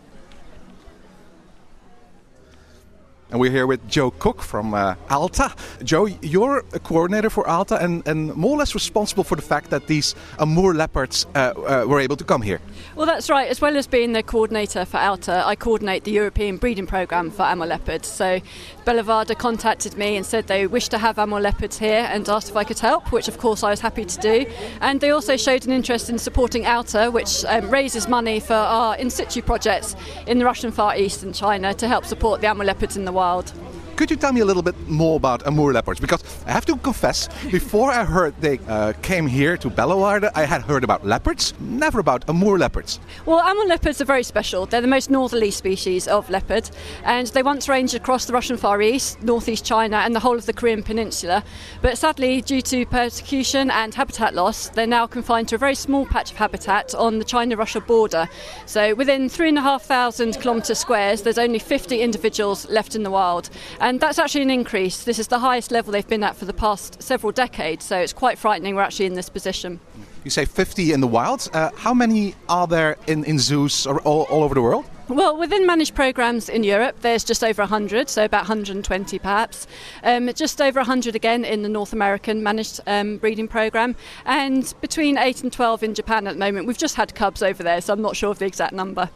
And 3.30 3.42
we're 3.42 3.52
here 3.52 3.68
with 3.68 3.86
Joe 3.90 4.12
Cook 4.12 4.42
from 4.42 4.74
uh, 4.74 4.96
Alta. 5.10 5.54
Joe, 5.84 6.06
you're 6.06 6.60
a 6.72 6.80
coordinator 6.80 7.30
for 7.30 7.46
Alta 7.46 7.76
and, 7.76 8.08
and 8.08 8.34
more 8.36 8.52
or 8.52 8.58
less 8.58 8.74
responsible 8.74 9.26
for 9.26 9.36
the 9.36 9.42
fact 9.42 9.70
that 9.72 9.88
these 9.88 10.16
Amur 10.40 10.74
leopards 10.74 11.26
uh, 11.36 11.52
uh, 11.58 11.86
were 11.86 12.00
able 12.00 12.16
to 12.16 12.24
come 12.24 12.42
here. 12.42 12.62
Well, 12.96 13.06
that's 13.06 13.30
right. 13.30 13.50
As 13.50 13.60
well 13.60 13.76
as 13.76 13.86
being 13.86 14.14
the 14.14 14.24
coordinator 14.24 14.86
for 14.86 14.96
Alta, 14.96 15.46
I 15.46 15.56
coordinate 15.56 16.06
the 16.06 16.12
European 16.12 16.56
breeding 16.56 16.88
programme 16.88 17.30
for 17.30 17.44
Amur 17.44 17.66
leopards. 17.66 18.08
So 18.08 18.40
Bellavada 18.86 19.38
contacted 19.38 19.98
me 19.98 20.16
and 20.16 20.26
said 20.26 20.48
they 20.48 20.66
wished 20.66 20.92
to 20.92 20.98
have 20.98 21.20
Amur 21.20 21.42
leopards 21.42 21.78
here 21.78 22.08
and 22.10 22.30
asked 22.30 22.50
if 22.50 22.56
I 22.56 22.64
could 22.64 22.80
help, 22.80 23.12
which 23.12 23.28
of 23.28 23.38
course 23.40 23.62
I 23.62 23.70
was 23.72 23.82
happy 23.82 24.06
to 24.06 24.18
do. 24.20 24.46
And 24.80 25.02
they 25.02 25.10
also 25.10 25.36
showed 25.36 25.66
an 25.66 25.74
interest 25.74 26.10
in 26.10 26.18
supporting 26.18 26.66
Alta, 26.66 27.12
which 27.12 27.44
um, 27.44 27.70
raises 27.70 28.08
money 28.08 28.40
for 28.40 28.54
our 28.54 28.96
in 28.96 29.10
situ 29.10 29.42
projects 29.42 29.98
in 30.28 30.40
the 30.40 30.46
Russian 30.46 30.72
Far 30.72 30.96
East 30.98 31.24
and 31.24 31.36
China 31.36 31.74
to 31.74 31.90
help 31.90 32.06
support 32.06 32.40
the 32.40 32.48
Amur 32.48 32.64
leopards 32.64 32.96
in 32.96 33.04
the 33.04 33.17
wild. 33.18 33.52
Could 33.98 34.12
you 34.12 34.16
tell 34.16 34.32
me 34.32 34.42
a 34.42 34.46
little 34.46 34.62
bit 34.62 34.76
more 34.88 35.16
about 35.16 35.48
Amur 35.48 35.74
leopards? 35.74 36.00
Because 36.00 36.24
I 36.46 36.52
have 36.52 36.68
to 36.68 36.78
confess, 36.78 37.28
before 37.52 37.92
I 37.92 38.06
heard 38.06 38.40
they 38.40 38.60
uh, 38.68 38.94
came 39.02 39.26
here 39.26 39.58
to 39.58 39.72
Bellewaerde, 39.72 40.30
I 40.36 40.46
had 40.46 40.62
heard 40.62 40.84
about 40.84 41.04
leopards, 41.04 41.56
never 41.60 42.00
about 42.00 42.24
Amur 42.30 42.60
leopards. 42.60 43.00
Well, 43.26 43.40
Amur 43.40 43.66
leopards 43.66 44.00
are 44.00 44.06
very 44.06 44.22
special. 44.22 44.68
They're 44.68 44.82
the 44.82 44.88
most 44.88 45.10
northerly 45.10 45.50
species 45.50 46.08
of 46.08 46.30
leopard, 46.30 46.70
and 47.06 47.26
they 47.26 47.42
once 47.42 47.68
ranged 47.68 47.96
across 47.96 48.26
the 48.26 48.34
Russian 48.34 48.56
Far 48.56 48.84
East, 48.84 49.24
northeast 49.24 49.66
China, 49.66 49.98
and 49.98 50.14
the 50.14 50.20
whole 50.20 50.38
of 50.38 50.46
the 50.46 50.54
Korean 50.54 50.84
Peninsula. 50.84 51.44
But 51.82 51.98
sadly, 51.98 52.42
due 52.42 52.62
to 52.62 52.86
persecution 52.86 53.72
and 53.72 53.96
habitat 53.96 54.36
loss, 54.36 54.70
they're 54.70 54.86
now 54.86 55.08
confined 55.08 55.48
to 55.48 55.56
a 55.56 55.58
very 55.58 55.74
small 55.74 56.06
patch 56.06 56.30
of 56.30 56.38
habitat 56.38 56.94
on 56.94 57.18
the 57.18 57.26
China-Russia 57.26 57.82
border. 57.82 58.30
So 58.68 58.94
within 58.94 59.28
three 59.28 59.50
and 59.50 59.58
a 59.58 59.62
half 59.62 59.86
thousand 59.86 60.40
kilometre 60.40 60.76
squares, 60.76 61.24
there's 61.24 61.40
only 61.40 61.58
50 61.58 62.00
individuals 62.00 62.70
left 62.70 62.94
in 62.94 63.02
the 63.02 63.10
wild. 63.10 63.50
And 63.87 63.87
that's 63.96 64.20
actually 64.20 64.42
an 64.42 64.50
increase. 64.50 65.04
This 65.04 65.18
is 65.18 65.28
the 65.28 65.40
highest 65.40 65.72
level 65.72 65.94
they've 65.94 66.08
been 66.08 66.24
at 66.24 66.36
for 66.36 66.44
the 66.44 66.54
past 66.54 67.02
several 67.02 67.32
decades, 67.32 67.86
so 67.86 67.98
it's 67.98 68.12
quite 68.12 68.38
frightening 68.38 68.76
we're 68.76 68.82
actually 68.82 69.06
in 69.06 69.14
this 69.14 69.30
position. 69.30 69.80
You 70.26 70.32
say 70.32 70.44
50 70.44 70.92
in 70.92 71.00
the 71.00 71.08
wild. 71.08 71.50
Uh, 71.54 71.70
how 71.74 71.94
many 71.94 72.36
are 72.50 72.68
there 72.68 72.98
in, 73.08 73.24
in 73.24 73.40
zoos 73.40 73.88
or 73.88 74.02
all, 74.02 74.24
all 74.24 74.44
over 74.44 74.54
the 74.54 74.62
world? 74.62 74.84
Well, 75.08 75.38
within 75.38 75.66
managed 75.66 75.96
programs 75.96 76.50
in 76.50 76.66
Europe, 76.66 76.98
there's 77.00 77.24
just 77.24 77.42
over 77.42 77.62
100, 77.62 78.10
so 78.10 78.26
about 78.26 78.42
120 78.42 79.20
perhaps. 79.20 79.66
Um, 80.04 80.30
just 80.34 80.60
over 80.60 80.82
100 80.82 81.16
again 81.16 81.46
in 81.46 81.62
the 81.62 81.70
North 81.70 81.94
American 81.94 82.44
managed 82.44 82.82
um, 82.88 83.16
breeding 83.18 83.48
program, 83.48 83.96
and 84.26 84.74
between 84.82 85.18
8 85.18 85.44
and 85.44 85.54
12 85.54 85.84
in 85.84 85.94
Japan 85.94 86.28
at 86.28 86.34
the 86.34 86.40
moment. 86.40 86.68
We've 86.68 86.78
just 86.78 86.96
had 86.96 87.16
cubs 87.16 87.42
over 87.42 87.64
there, 87.64 87.80
so 87.80 87.94
I'm 87.94 88.02
not 88.02 88.18
sure 88.18 88.32
of 88.32 88.40
the 88.40 88.46
exact 88.46 88.74
number. 88.74 89.10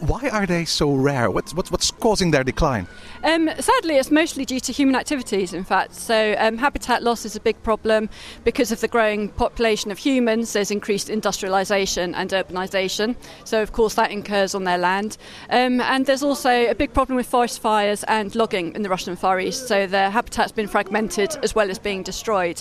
Why 0.00 0.28
are 0.30 0.46
they 0.46 0.64
so 0.64 0.94
rare? 0.94 1.30
What's, 1.30 1.54
what's, 1.54 1.70
what's 1.70 1.90
causing 1.90 2.30
their 2.32 2.42
decline? 2.42 2.86
Um, 3.24 3.48
sadly, 3.60 3.96
it's 3.96 4.10
mostly 4.10 4.44
due 4.44 4.58
to 4.58 4.72
human 4.72 4.96
activities, 4.96 5.52
in 5.52 5.62
fact. 5.62 5.94
So, 5.94 6.34
um, 6.38 6.58
habitat 6.58 7.04
loss 7.04 7.24
is 7.24 7.36
a 7.36 7.40
big 7.40 7.62
problem 7.62 8.08
because 8.42 8.72
of 8.72 8.80
the 8.80 8.88
growing 8.88 9.28
population 9.28 9.92
of 9.92 9.98
humans. 9.98 10.52
There's 10.52 10.72
increased 10.72 11.08
industrialisation 11.08 12.14
and 12.16 12.30
urbanisation. 12.30 13.14
So, 13.44 13.62
of 13.62 13.72
course, 13.72 13.94
that 13.94 14.10
incurs 14.10 14.56
on 14.56 14.64
their 14.64 14.78
land. 14.78 15.18
Um, 15.50 15.80
and 15.80 16.04
there's 16.04 16.24
also 16.24 16.50
a 16.50 16.74
big 16.74 16.92
problem 16.92 17.16
with 17.16 17.26
forest 17.26 17.60
fires 17.60 18.02
and 18.04 18.34
logging 18.34 18.74
in 18.74 18.82
the 18.82 18.88
Russian 18.88 19.14
Far 19.14 19.38
East. 19.38 19.68
So, 19.68 19.86
their 19.86 20.10
habitat's 20.10 20.52
been 20.52 20.68
fragmented 20.68 21.36
as 21.44 21.54
well 21.54 21.70
as 21.70 21.78
being 21.78 22.02
destroyed. 22.02 22.60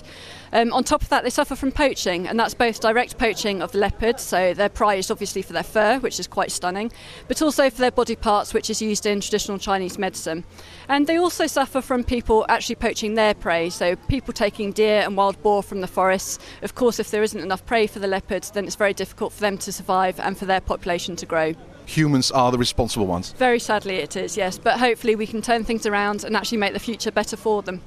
Um, 0.53 0.73
on 0.73 0.83
top 0.83 1.01
of 1.01 1.09
that, 1.09 1.23
they 1.23 1.29
suffer 1.29 1.55
from 1.55 1.71
poaching, 1.71 2.27
and 2.27 2.37
that's 2.37 2.53
both 2.53 2.81
direct 2.81 3.17
poaching 3.17 3.61
of 3.61 3.71
the 3.71 3.77
leopard, 3.77 4.19
so 4.19 4.53
they're 4.53 4.67
prized 4.67 5.09
obviously 5.09 5.41
for 5.41 5.53
their 5.53 5.63
fur, 5.63 5.99
which 5.99 6.19
is 6.19 6.27
quite 6.27 6.51
stunning, 6.51 6.91
but 7.31 7.41
also 7.41 7.69
for 7.69 7.77
their 7.77 7.91
body 7.91 8.17
parts, 8.17 8.53
which 8.53 8.69
is 8.69 8.81
used 8.81 9.05
in 9.05 9.21
traditional 9.21 9.57
Chinese 9.57 9.97
medicine. 9.97 10.43
And 10.89 11.07
they 11.07 11.15
also 11.15 11.47
suffer 11.47 11.79
from 11.79 12.03
people 12.03 12.45
actually 12.49 12.75
poaching 12.75 13.15
their 13.15 13.33
prey, 13.33 13.69
so 13.69 13.95
people 13.95 14.33
taking 14.33 14.73
deer 14.73 14.99
and 14.99 15.15
wild 15.15 15.41
boar 15.41 15.63
from 15.63 15.79
the 15.79 15.87
forests. 15.87 16.39
Of 16.61 16.75
course, 16.75 16.99
if 16.99 17.09
there 17.09 17.23
isn't 17.23 17.39
enough 17.39 17.65
prey 17.65 17.87
for 17.87 17.99
the 17.99 18.07
leopards, 18.07 18.51
then 18.51 18.65
it's 18.65 18.75
very 18.75 18.93
difficult 18.93 19.31
for 19.31 19.39
them 19.39 19.57
to 19.59 19.71
survive 19.71 20.19
and 20.19 20.37
for 20.37 20.43
their 20.43 20.59
population 20.59 21.15
to 21.15 21.25
grow. 21.25 21.53
Humans 21.85 22.31
are 22.31 22.51
the 22.51 22.57
responsible 22.57 23.07
ones. 23.07 23.31
Very 23.37 23.59
sadly, 23.59 23.95
it 23.95 24.17
is, 24.17 24.35
yes, 24.35 24.57
but 24.57 24.77
hopefully 24.77 25.15
we 25.15 25.25
can 25.25 25.41
turn 25.41 25.63
things 25.63 25.85
around 25.85 26.25
and 26.25 26.35
actually 26.35 26.57
make 26.57 26.73
the 26.73 26.79
future 26.79 27.13
better 27.13 27.37
for 27.37 27.61
them. 27.61 27.81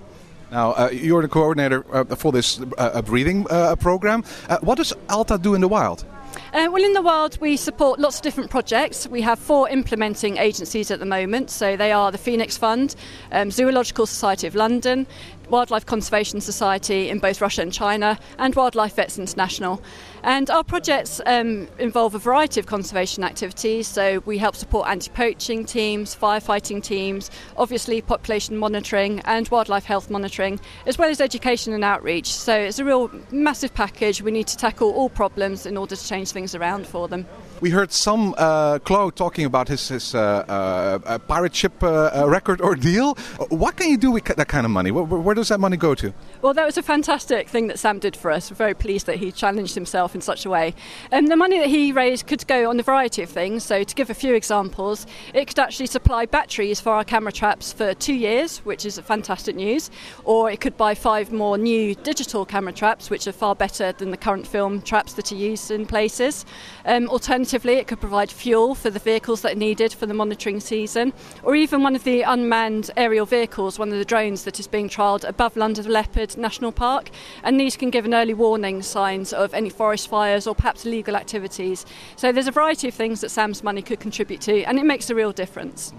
Now, 0.51 0.71
uh, 0.71 0.89
you're 0.91 1.21
the 1.21 1.29
coordinator 1.29 1.85
uh, 1.95 2.17
for 2.17 2.33
this 2.33 2.63
uh, 2.79 3.03
breeding 3.03 3.47
uh, 3.51 3.77
program. 3.77 4.25
Uh, 4.49 4.57
what 4.63 4.79
does 4.79 4.95
Alta 5.11 5.37
do 5.37 5.55
in 5.55 5.61
the 5.61 5.69
wild? 5.69 6.07
Uh, 6.53 6.69
well, 6.71 6.83
in 6.83 6.93
the 6.93 7.03
wild, 7.03 7.41
we 7.41 7.57
support 7.57 7.99
lots 7.99 8.17
of 8.17 8.23
different 8.23 8.51
projects. 8.51 9.07
We 9.07 9.23
have 9.23 9.39
four 9.39 9.69
implementing 9.69 10.37
agencies 10.37 10.91
at 10.91 10.99
the 10.99 11.07
moment. 11.07 11.51
So 11.51 11.77
they 11.77 11.93
are 11.93 12.11
the 12.13 12.19
Phoenix 12.19 12.57
Fund, 12.57 12.95
um, 13.33 13.51
Zoological 13.51 14.07
Society 14.07 14.47
of 14.47 14.55
London, 14.55 15.07
Wildlife 15.51 15.87
Conservation 15.87 16.41
Society 16.41 17.09
in 17.11 17.19
both 17.19 17.41
Russia 17.41 17.63
and 17.63 17.73
China, 17.73 18.19
and 18.39 18.55
Wildlife 18.55 18.97
Vets 18.97 19.19
International. 19.19 19.83
And 20.25 20.49
our 20.49 20.65
projects 20.65 21.21
um, 21.27 21.69
involve 21.79 22.15
a 22.15 22.19
variety 22.19 22.59
of 22.59 22.65
conservation 22.65 23.23
activities. 23.23 23.87
So 23.87 24.23
we 24.25 24.39
help 24.39 24.57
support 24.57 24.89
anti 24.89 25.11
poaching 25.11 25.67
teams, 25.67 26.17
firefighting 26.17 26.83
teams, 26.83 27.31
obviously 27.59 28.01
population 28.01 28.57
monitoring 28.57 29.21
and 29.27 29.47
wildlife 29.49 29.85
health 29.85 30.09
monitoring, 30.09 30.61
as 30.87 30.97
well 30.97 31.11
as 31.11 31.21
education 31.21 31.75
and 31.75 31.85
outreach. 31.85 32.33
So 32.33 32.59
it's 32.59 32.79
a 32.79 32.87
real 32.87 33.11
massive 33.31 33.75
package. 33.75 34.23
We 34.23 34.31
need 34.31 34.47
to 34.47 34.57
tackle 34.57 34.93
all 34.93 35.11
problems 35.11 35.67
in 35.67 35.77
order 35.77 35.95
to 35.95 36.09
change 36.09 36.31
things 36.31 36.55
around 36.55 36.87
for 36.87 37.07
them. 37.07 37.27
We 37.61 37.71
heard 37.71 37.93
some 37.93 38.35
uh, 38.37 38.79
Claude 38.81 39.17
talking 39.17 39.45
about 39.45 39.69
his, 39.69 39.89
his 39.89 40.15
uh, 40.15 41.01
uh, 41.07 41.19
pirate 41.19 41.55
ship 41.55 41.83
uh, 41.83 42.25
record 42.27 42.61
ordeal. 42.61 43.15
What 43.49 43.77
can 43.77 43.91
you 43.91 43.97
do 43.97 44.11
with 44.11 44.25
that 44.25 44.49
kind 44.49 44.65
of 44.65 44.73
money? 44.73 44.91
Where, 44.91 45.05
where, 45.05 45.35
does 45.35 45.49
that 45.49 45.61
money 45.61 45.77
go 45.77 45.95
to? 45.95 46.13
Well, 46.43 46.55
that 46.55 46.67
was 46.67 46.77
a 46.79 46.83
fantastic 46.83 47.49
thing 47.49 47.69
that 47.69 47.79
Sam 47.79 47.99
did 47.99 48.17
for 48.17 48.31
us. 48.31 48.51
We're 48.51 48.57
very 48.57 48.75
pleased 48.75 49.07
that 49.07 49.17
he 49.17 49.31
challenged 49.31 49.75
himself 49.75 50.14
in 50.15 50.21
such 50.21 50.45
a 50.45 50.51
way. 50.51 50.75
And 51.11 51.27
um, 51.27 51.29
the 51.29 51.37
money 51.37 51.59
that 51.59 51.69
he 51.69 51.93
raised 51.93 52.27
could 52.27 52.47
go 52.47 52.71
on 52.71 52.79
a 52.79 52.83
variety 52.83 53.23
of 53.23 53.31
things. 53.31 53.65
So, 53.65 53.83
to 53.83 53.95
give 53.95 54.11
a 54.11 54.15
few 54.15 54.35
examples, 54.35 55.07
it 55.33 55.47
could 55.47 55.59
actually 55.59 55.87
supply 55.87 56.27
batteries 56.27 56.81
for 56.81 56.91
our 56.91 57.05
camera 57.05 57.33
traps 57.33 57.73
for 57.73 57.95
two 57.95 58.15
years, 58.15 58.59
which 58.59 58.85
is 58.85 58.99
fantastic 58.99 59.57
news. 59.57 59.91
Or 60.25 60.51
it 60.51 60.61
could 60.61 60.77
buy 60.77 60.95
five 60.95 61.33
more 61.33 61.59
new 61.59 61.95
digital 61.95 62.45
camera 62.45 62.73
traps, 62.73 63.11
which 63.11 63.27
are 63.27 63.33
far 63.33 63.55
better 63.55 63.93
than 63.93 64.11
the 64.11 64.17
current 64.17 64.47
film 64.47 64.83
traps 64.83 65.15
that 65.15 65.33
are 65.33 65.37
used 65.37 65.71
in 65.71 65.87
places. 65.87 66.45
Um, 66.85 67.09
alternatively, 67.09 67.75
it 67.75 67.87
could 67.87 68.01
provide 68.01 68.31
fuel 68.31 68.75
for 68.75 68.91
the 68.91 68.99
vehicles 68.99 69.43
that 69.43 69.53
are 69.53 69.59
needed 69.59 69.93
for 69.93 70.07
the 70.07 70.15
monitoring 70.15 70.61
season, 70.61 71.13
or 71.43 71.55
even 71.55 71.83
one 71.83 71.97
of 71.97 72.05
the 72.05 72.23
unmanned 72.23 72.91
aerial 72.97 73.27
vehicles, 73.27 73.79
one 73.79 73.93
of 73.93 73.99
the 73.99 74.05
drones 74.05 74.45
that 74.45 74.61
is 74.61 74.67
being 74.67 74.89
trialled 74.89 75.27
above 75.29 75.57
London 75.57 75.87
Leopard 75.87 76.37
National 76.37 76.73
Park. 76.73 77.11
And 77.43 77.59
these 77.59 77.77
can 77.77 77.91
give 77.91 78.05
an 78.05 78.15
early 78.15 78.35
warning 78.35 78.83
signs 78.83 79.33
of 79.33 79.55
any 79.55 79.71
forest 79.71 80.04
fires 80.07 80.47
or 80.47 80.55
perhaps 80.55 80.85
illegal 80.87 81.17
activities. 81.17 81.87
So 82.17 82.33
there's 82.33 82.49
a 82.49 82.53
variety 82.53 82.89
of 82.89 82.95
things 82.95 83.21
that 83.21 83.31
Sam's 83.31 83.63
money 83.63 83.83
could 83.83 84.01
contribute 84.01 84.41
to, 84.43 84.63
and 84.65 84.79
it 84.79 84.85
makes 84.85 85.11
a 85.11 85.15
real 85.15 85.33
difference. 85.33 85.93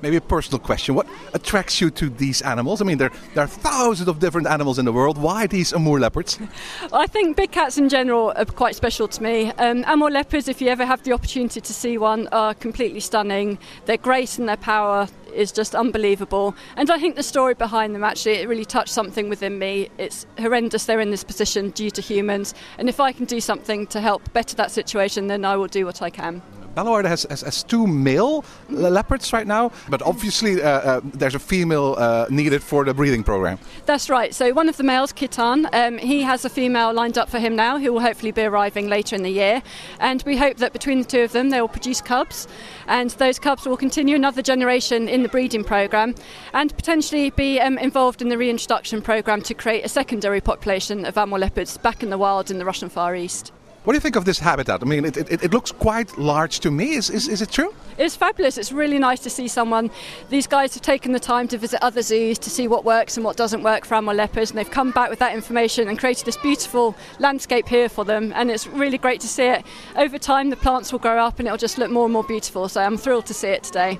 Maybe 0.00 0.16
a 0.16 0.20
personal 0.20 0.60
question. 0.60 0.94
What 0.94 1.08
attracts 1.34 1.80
you 1.80 1.90
to 1.90 2.08
these 2.08 2.40
animals? 2.42 2.80
I 2.80 2.84
mean, 2.84 2.98
there, 2.98 3.10
there 3.34 3.44
are 3.44 3.48
thousands 3.48 4.08
of 4.08 4.20
different 4.20 4.46
animals 4.46 4.78
in 4.78 4.84
the 4.84 4.92
world. 4.92 5.18
Why 5.18 5.46
these 5.46 5.72
Amur 5.72 5.98
leopards? 5.98 6.38
I 6.92 7.06
think 7.06 7.36
big 7.36 7.50
cats 7.50 7.78
in 7.78 7.88
general 7.88 8.32
are 8.36 8.44
quite 8.44 8.76
special 8.76 9.08
to 9.08 9.22
me. 9.22 9.50
Um, 9.52 9.84
Amur 9.86 10.10
leopards, 10.10 10.46
if 10.48 10.60
you 10.60 10.68
ever 10.68 10.84
have 10.84 11.02
the 11.02 11.12
opportunity 11.12 11.60
to 11.60 11.72
see 11.72 11.98
one, 11.98 12.28
are 12.28 12.54
completely 12.54 13.00
stunning. 13.00 13.58
Their 13.86 13.96
grace 13.96 14.38
and 14.38 14.48
their 14.48 14.56
power 14.56 15.08
is 15.34 15.52
just 15.52 15.74
unbelievable. 15.74 16.54
And 16.76 16.90
I 16.90 16.98
think 16.98 17.16
the 17.16 17.22
story 17.22 17.54
behind 17.54 17.94
them 17.94 18.04
actually 18.04 18.34
it 18.34 18.48
really 18.48 18.64
touched 18.64 18.92
something 18.92 19.28
within 19.28 19.58
me. 19.58 19.88
It's 19.98 20.26
horrendous 20.38 20.86
they're 20.86 21.00
in 21.00 21.10
this 21.10 21.24
position 21.24 21.70
due 21.70 21.90
to 21.90 22.00
humans, 22.00 22.54
and 22.78 22.88
if 22.88 23.00
I 23.00 23.12
can 23.12 23.24
do 23.24 23.40
something 23.40 23.86
to 23.88 24.00
help 24.00 24.32
better 24.32 24.56
that 24.56 24.70
situation, 24.70 25.26
then 25.26 25.44
I 25.44 25.56
will 25.56 25.66
do 25.66 25.84
what 25.84 26.02
I 26.02 26.10
can. 26.10 26.42
Bellewaerde 26.78 27.08
has, 27.08 27.26
has, 27.28 27.40
has, 27.40 27.64
two 27.64 27.88
male 27.88 28.44
leopards 28.68 29.32
right 29.32 29.48
now, 29.48 29.72
but 29.88 30.00
obviously 30.02 30.62
uh, 30.62 30.68
uh, 30.68 31.00
there's 31.02 31.34
a 31.34 31.40
female 31.40 31.96
uh, 31.98 32.26
needed 32.30 32.62
for 32.62 32.84
the 32.84 32.94
breeding 32.94 33.24
program. 33.24 33.58
That's 33.84 34.08
right. 34.08 34.32
So 34.32 34.52
one 34.52 34.68
of 34.68 34.76
the 34.76 34.84
males, 34.84 35.12
Kitan, 35.12 35.68
um, 35.72 35.98
he 35.98 36.22
has 36.22 36.44
a 36.44 36.48
female 36.48 36.92
lined 36.92 37.18
up 37.18 37.28
for 37.30 37.40
him 37.40 37.56
now, 37.56 37.78
who 37.78 37.92
will 37.92 38.00
hopefully 38.00 38.30
be 38.30 38.42
arriving 38.42 38.88
later 38.88 39.16
in 39.16 39.24
the 39.24 39.30
year. 39.30 39.60
And 39.98 40.22
we 40.24 40.36
hope 40.36 40.58
that 40.58 40.72
between 40.72 41.00
the 41.00 41.04
two 41.04 41.22
of 41.22 41.32
them, 41.32 41.50
they 41.50 41.60
will 41.60 41.66
produce 41.66 42.00
cubs, 42.00 42.46
and 42.86 43.10
those 43.10 43.40
cubs 43.40 43.66
will 43.66 43.76
continue 43.76 44.14
another 44.14 44.42
generation 44.42 45.08
in 45.08 45.24
the 45.24 45.28
breeding 45.28 45.64
program, 45.64 46.14
and 46.54 46.76
potentially 46.76 47.30
be 47.30 47.58
um, 47.58 47.76
involved 47.78 48.22
in 48.22 48.28
the 48.28 48.38
reintroduction 48.38 49.02
program 49.02 49.42
to 49.42 49.52
create 49.52 49.84
a 49.84 49.88
secondary 49.88 50.40
population 50.40 51.04
of 51.04 51.18
Amur 51.18 51.40
leopards 51.40 51.76
back 51.76 52.04
in 52.04 52.10
the 52.10 52.18
wild 52.18 52.52
in 52.52 52.58
the 52.58 52.64
Russian 52.64 52.88
Far 52.88 53.16
East. 53.16 53.52
What 53.88 53.94
do 53.94 53.96
you 53.96 54.02
think 54.02 54.16
of 54.16 54.26
this 54.26 54.38
habitat? 54.38 54.82
I 54.82 54.84
mean, 54.84 55.06
it, 55.06 55.16
it, 55.16 55.44
it 55.44 55.54
looks 55.54 55.72
quite 55.72 56.18
large 56.18 56.60
to 56.60 56.70
me. 56.70 56.92
Is, 56.92 57.08
is, 57.08 57.26
is 57.26 57.40
it 57.40 57.50
true? 57.50 57.72
It's 57.96 58.14
fabulous. 58.14 58.58
It's 58.58 58.70
really 58.70 58.98
nice 58.98 59.18
to 59.20 59.30
see 59.30 59.48
someone. 59.48 59.90
These 60.28 60.46
guys 60.46 60.74
have 60.74 60.82
taken 60.82 61.12
the 61.12 61.18
time 61.18 61.48
to 61.48 61.56
visit 61.56 61.82
other 61.82 62.02
zoos 62.02 62.38
to 62.40 62.50
see 62.50 62.68
what 62.68 62.84
works 62.84 63.16
and 63.16 63.24
what 63.24 63.38
doesn't 63.38 63.62
work 63.62 63.86
for 63.86 63.94
Amur 63.94 64.12
leopards, 64.12 64.50
and 64.50 64.58
they've 64.58 64.70
come 64.70 64.90
back 64.90 65.08
with 65.08 65.20
that 65.20 65.34
information 65.34 65.88
and 65.88 65.98
created 65.98 66.26
this 66.26 66.36
beautiful 66.36 66.94
landscape 67.18 67.66
here 67.66 67.88
for 67.88 68.04
them. 68.04 68.30
And 68.34 68.50
it's 68.50 68.66
really 68.66 68.98
great 68.98 69.22
to 69.22 69.26
see 69.26 69.46
it. 69.46 69.64
Over 69.96 70.18
time, 70.18 70.50
the 70.50 70.56
plants 70.56 70.92
will 70.92 70.98
grow 70.98 71.16
up 71.24 71.38
and 71.38 71.48
it'll 71.48 71.56
just 71.56 71.78
look 71.78 71.90
more 71.90 72.04
and 72.04 72.12
more 72.12 72.24
beautiful. 72.24 72.68
So 72.68 72.82
I'm 72.82 72.98
thrilled 72.98 73.24
to 73.24 73.32
see 73.32 73.48
it 73.48 73.62
today. 73.62 73.98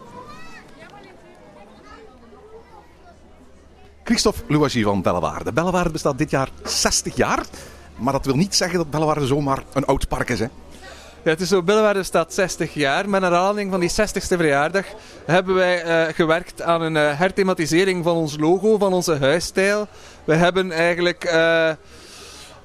Christophe 4.05 4.42
Louagie 4.48 4.85
van 4.85 5.03
Bellewaarde. 5.03 5.53
Bellewaarde 5.53 5.90
bestaat 5.90 6.18
dit 6.18 6.31
jaar 6.31 6.48
60 6.64 7.16
jaar. 7.16 7.46
Maar 7.99 8.13
dat 8.13 8.25
wil 8.25 8.37
niet 8.37 8.55
zeggen 8.55 8.79
dat 8.79 8.91
Bellewaarde 8.91 9.27
zomaar 9.27 9.63
een 9.73 9.85
oud 9.85 10.09
park 10.09 10.29
is. 10.29 10.39
Hè? 10.39 10.47
Ja, 11.23 11.31
het 11.31 11.41
is 11.41 11.49
zo, 11.49 11.65
staat 12.03 12.35
60 12.35 12.75
jaar. 12.75 13.09
Met 13.09 13.23
een 13.23 13.29
herhaling 13.29 13.71
van 13.71 13.81
die 13.81 13.91
60ste 13.91 14.37
verjaardag 14.37 14.87
hebben 15.25 15.55
wij 15.55 15.85
uh, 15.85 16.15
gewerkt 16.15 16.63
aan 16.63 16.83
een 16.83 16.95
uh, 16.95 17.19
herthematisering 17.19 18.05
van 18.05 18.17
ons 18.17 18.37
logo, 18.39 18.79
van 18.79 18.93
onze 18.93 19.17
huisstijl. 19.19 19.87
We 20.25 20.35
hebben 20.35 20.73
eigenlijk... 20.73 21.25
Uh, 21.25 21.71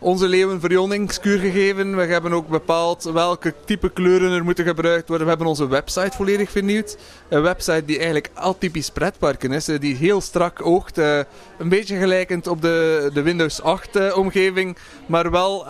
onze 0.04 0.28
leeuwenverjonningskuur 0.28 1.40
gegeven. 1.40 1.96
We 1.96 2.04
hebben 2.04 2.34
ook 2.34 2.48
bepaald 2.48 3.04
welke 3.04 3.54
type 3.66 3.90
kleuren 3.90 4.32
er 4.32 4.44
moeten 4.44 4.66
gebruikt 4.66 5.08
worden. 5.08 5.26
We 5.26 5.32
hebben 5.32 5.50
onze 5.50 5.68
website 5.68 6.16
volledig 6.16 6.52
vernieuwd. 6.52 6.98
Een 7.30 7.42
website 7.42 7.86
die 7.86 7.96
eigenlijk 7.96 8.30
atypisch 8.34 8.90
pretparken 8.90 9.52
is. 9.52 9.66
Die 9.66 9.96
heel 9.96 10.22
strak 10.22 10.66
oogt. 10.66 10.98
Een 10.98 11.70
beetje 11.70 11.98
gelijkend 11.98 12.48
op 12.48 12.62
de, 12.62 13.10
de 13.14 13.22
Windows 13.22 13.62
8 13.62 14.14
omgeving. 14.14 14.78
Maar 15.06 15.32
wel 15.32 15.66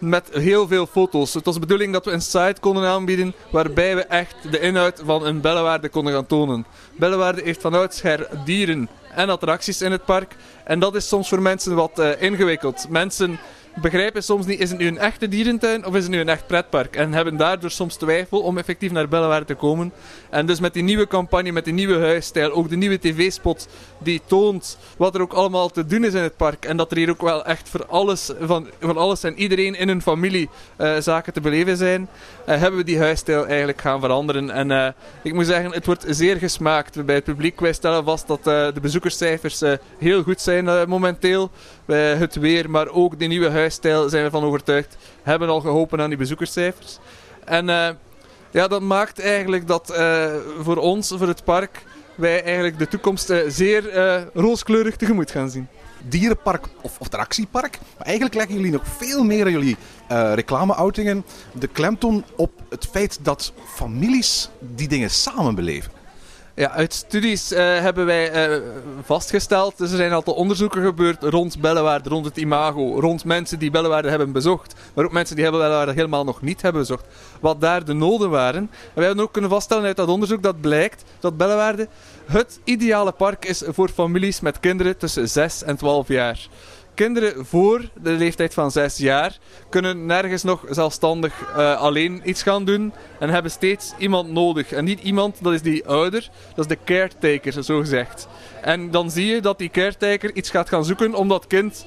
met 0.00 0.28
heel 0.32 0.68
veel 0.68 0.86
foto's. 0.86 1.34
Het 1.34 1.44
was 1.44 1.54
de 1.54 1.60
bedoeling 1.60 1.92
dat 1.92 2.04
we 2.04 2.10
een 2.10 2.22
site 2.22 2.56
konden 2.60 2.84
aanbieden 2.84 3.34
waarbij 3.50 3.96
we 3.96 4.02
echt 4.02 4.36
de 4.50 4.60
inhoud 4.60 5.02
van 5.04 5.26
een 5.26 5.40
Bellewaarde 5.40 5.88
konden 5.88 6.12
gaan 6.12 6.26
tonen. 6.26 6.66
Bellewaarde 6.96 7.42
heeft 7.42 7.60
van 7.60 7.74
oudsher 7.74 8.28
dieren 8.44 8.88
en 9.14 9.30
attracties 9.30 9.82
in 9.82 9.92
het 9.92 10.04
park. 10.04 10.36
En 10.64 10.78
dat 10.78 10.94
is 10.94 11.08
soms 11.08 11.28
voor 11.28 11.42
mensen 11.42 11.74
wat 11.74 11.98
uh, 11.98 12.22
ingewikkeld. 12.22 12.86
Mensen 12.88 13.38
begrijpen 13.74 14.22
soms 14.22 14.46
niet, 14.46 14.60
is 14.60 14.70
het 14.70 14.78
nu 14.78 14.86
een 14.86 14.98
echte 14.98 15.28
dierentuin 15.28 15.86
of 15.86 15.94
is 15.94 16.02
het 16.02 16.10
nu 16.10 16.20
een 16.20 16.28
echt 16.28 16.46
pretpark? 16.46 16.96
En 16.96 17.12
hebben 17.12 17.36
daardoor 17.36 17.70
soms 17.70 17.96
twijfel 17.96 18.40
om 18.40 18.58
effectief 18.58 18.90
naar 18.90 19.08
Bellewaarde 19.08 19.46
te 19.46 19.54
komen. 19.54 19.92
En 20.30 20.46
dus 20.46 20.60
met 20.60 20.72
die 20.72 20.82
nieuwe 20.82 21.06
campagne, 21.06 21.52
met 21.52 21.64
die 21.64 21.74
nieuwe 21.74 21.98
huisstijl, 21.98 22.52
ook 22.52 22.68
de 22.68 22.76
nieuwe 22.76 22.98
tv-spot 22.98 23.68
die 23.98 24.20
toont 24.26 24.78
wat 24.96 25.14
er 25.14 25.20
ook 25.20 25.32
allemaal 25.32 25.68
te 25.68 25.86
doen 25.86 26.04
is 26.04 26.14
in 26.14 26.22
het 26.22 26.36
park. 26.36 26.64
En 26.64 26.76
dat 26.76 26.90
er 26.90 26.96
hier 26.96 27.10
ook 27.10 27.22
wel 27.22 27.44
echt 27.44 27.68
voor 27.68 27.86
alles, 27.86 28.30
van, 28.40 28.68
van 28.80 28.96
alles 28.96 29.22
en 29.22 29.38
iedereen 29.38 29.74
in 29.74 29.88
een 29.88 30.02
familie 30.02 30.48
uh, 30.78 30.96
zaken 30.98 31.32
te 31.32 31.40
beleven 31.40 31.76
zijn, 31.76 32.08
uh, 32.48 32.56
hebben 32.56 32.76
we 32.76 32.84
die 32.84 32.98
huisstijl 32.98 33.46
eigenlijk 33.46 33.80
gaan 33.80 34.00
veranderen. 34.00 34.50
En 34.50 34.70
uh, 34.70 34.88
ik 35.22 35.34
moet 35.34 35.46
zeggen, 35.46 35.72
het 35.72 35.86
wordt 35.86 36.04
zeer 36.08 36.36
gesmaakt 36.36 37.04
bij 37.04 37.14
het 37.14 37.24
publiek. 37.24 37.60
Wij 37.60 37.72
stellen 37.72 38.04
vast 38.04 38.26
dat 38.26 38.44
de 38.44 38.80
bezoekerscijfers 38.82 39.62
heel 39.98 40.22
goed 40.22 40.40
zijn 40.40 40.88
momenteel. 40.88 41.50
Het 41.86 42.34
weer, 42.34 42.70
maar 42.70 42.88
ook 42.88 43.18
die 43.18 43.28
nieuwe 43.28 43.50
huisstijl 43.70 44.08
zijn 44.08 44.24
we 44.24 44.30
van 44.30 44.44
overtuigd, 44.44 44.96
hebben 45.22 45.48
al 45.48 45.60
geholpen 45.60 46.00
aan 46.00 46.08
die 46.08 46.18
bezoekerscijfers. 46.18 46.98
En 47.44 47.66
ja, 48.50 48.68
dat 48.68 48.82
maakt 48.82 49.20
eigenlijk 49.20 49.66
dat 49.66 49.94
voor 50.60 50.76
ons, 50.76 51.08
voor 51.16 51.28
het 51.28 51.44
park, 51.44 51.84
wij 52.14 52.42
eigenlijk 52.42 52.78
de 52.78 52.88
toekomst 52.88 53.32
zeer 53.46 53.94
uh, 53.94 54.22
rooskleurig 54.34 54.96
tegemoet 54.96 55.30
gaan 55.30 55.50
zien. 55.50 55.68
Dierenpark 56.08 56.64
of, 56.80 56.98
of 56.98 57.06
attractiepark. 57.06 57.78
Maar 57.96 58.06
eigenlijk 58.06 58.36
leggen 58.36 58.54
jullie 58.54 58.72
nog 58.72 58.82
veel 58.98 59.24
meer 59.24 59.46
in 59.46 59.52
jullie 59.52 59.76
uh, 60.12 60.32
reclameoutingen 60.34 61.24
de 61.52 61.66
klemtoon 61.66 62.24
op 62.36 62.50
het 62.68 62.86
feit 62.90 63.18
dat 63.22 63.52
families 63.74 64.48
die 64.58 64.88
dingen 64.88 65.10
samen 65.10 65.54
beleven. 65.54 65.99
Ja, 66.54 66.70
uit 66.70 66.94
studies 66.94 67.52
uh, 67.52 67.58
hebben 67.58 68.06
wij 68.06 68.50
uh, 68.50 68.62
vastgesteld, 69.04 69.78
dus 69.78 69.90
er 69.90 69.96
zijn 69.96 70.12
aantal 70.12 70.34
onderzoeken 70.34 70.82
gebeurd 70.84 71.22
rond 71.22 71.60
Bellewaarde, 71.60 72.08
rond 72.08 72.24
het 72.24 72.36
imago, 72.36 73.00
rond 73.00 73.24
mensen 73.24 73.58
die 73.58 73.70
Bellewaarde 73.70 74.08
hebben 74.08 74.32
bezocht, 74.32 74.74
maar 74.94 75.04
ook 75.04 75.12
mensen 75.12 75.36
die 75.36 75.50
Bellewaarde 75.50 75.92
helemaal 75.92 76.24
nog 76.24 76.42
niet 76.42 76.62
hebben 76.62 76.80
bezocht, 76.80 77.06
wat 77.40 77.60
daar 77.60 77.84
de 77.84 77.92
noden 77.92 78.30
waren. 78.30 78.60
En 78.60 78.70
wij 78.94 79.06
hebben 79.06 79.24
ook 79.24 79.32
kunnen 79.32 79.50
vaststellen 79.50 79.84
uit 79.84 79.96
dat 79.96 80.08
onderzoek 80.08 80.42
dat 80.42 80.60
blijkt 80.60 81.04
dat 81.20 81.36
Bellewaarde 81.36 81.88
het 82.26 82.60
ideale 82.64 83.12
park 83.12 83.44
is 83.44 83.62
voor 83.66 83.88
families 83.88 84.40
met 84.40 84.60
kinderen 84.60 84.96
tussen 84.96 85.28
6 85.28 85.62
en 85.62 85.76
12 85.76 86.08
jaar 86.08 86.48
kinderen 87.06 87.46
voor 87.46 87.90
de 88.02 88.10
leeftijd 88.10 88.54
van 88.54 88.70
6 88.70 88.96
jaar 88.96 89.38
kunnen 89.68 90.06
nergens 90.06 90.42
nog 90.42 90.64
zelfstandig 90.70 91.40
uh, 91.56 91.80
alleen 91.80 92.22
iets 92.24 92.42
gaan 92.42 92.64
doen 92.64 92.92
en 93.18 93.28
hebben 93.28 93.50
steeds 93.50 93.92
iemand 93.98 94.32
nodig. 94.32 94.72
En 94.72 94.84
niet 94.84 95.00
iemand, 95.00 95.42
dat 95.42 95.52
is 95.52 95.62
die 95.62 95.86
ouder, 95.86 96.30
dat 96.54 96.64
is 96.64 96.76
de 96.76 96.84
caretaker, 96.84 97.64
zo 97.64 97.78
gezegd. 97.78 98.28
En 98.62 98.90
dan 98.90 99.10
zie 99.10 99.26
je 99.26 99.40
dat 99.40 99.58
die 99.58 99.70
caretaker 99.70 100.34
iets 100.34 100.50
gaat 100.50 100.68
gaan 100.68 100.84
zoeken 100.84 101.14
om 101.14 101.28
dat 101.28 101.46
kind 101.46 101.86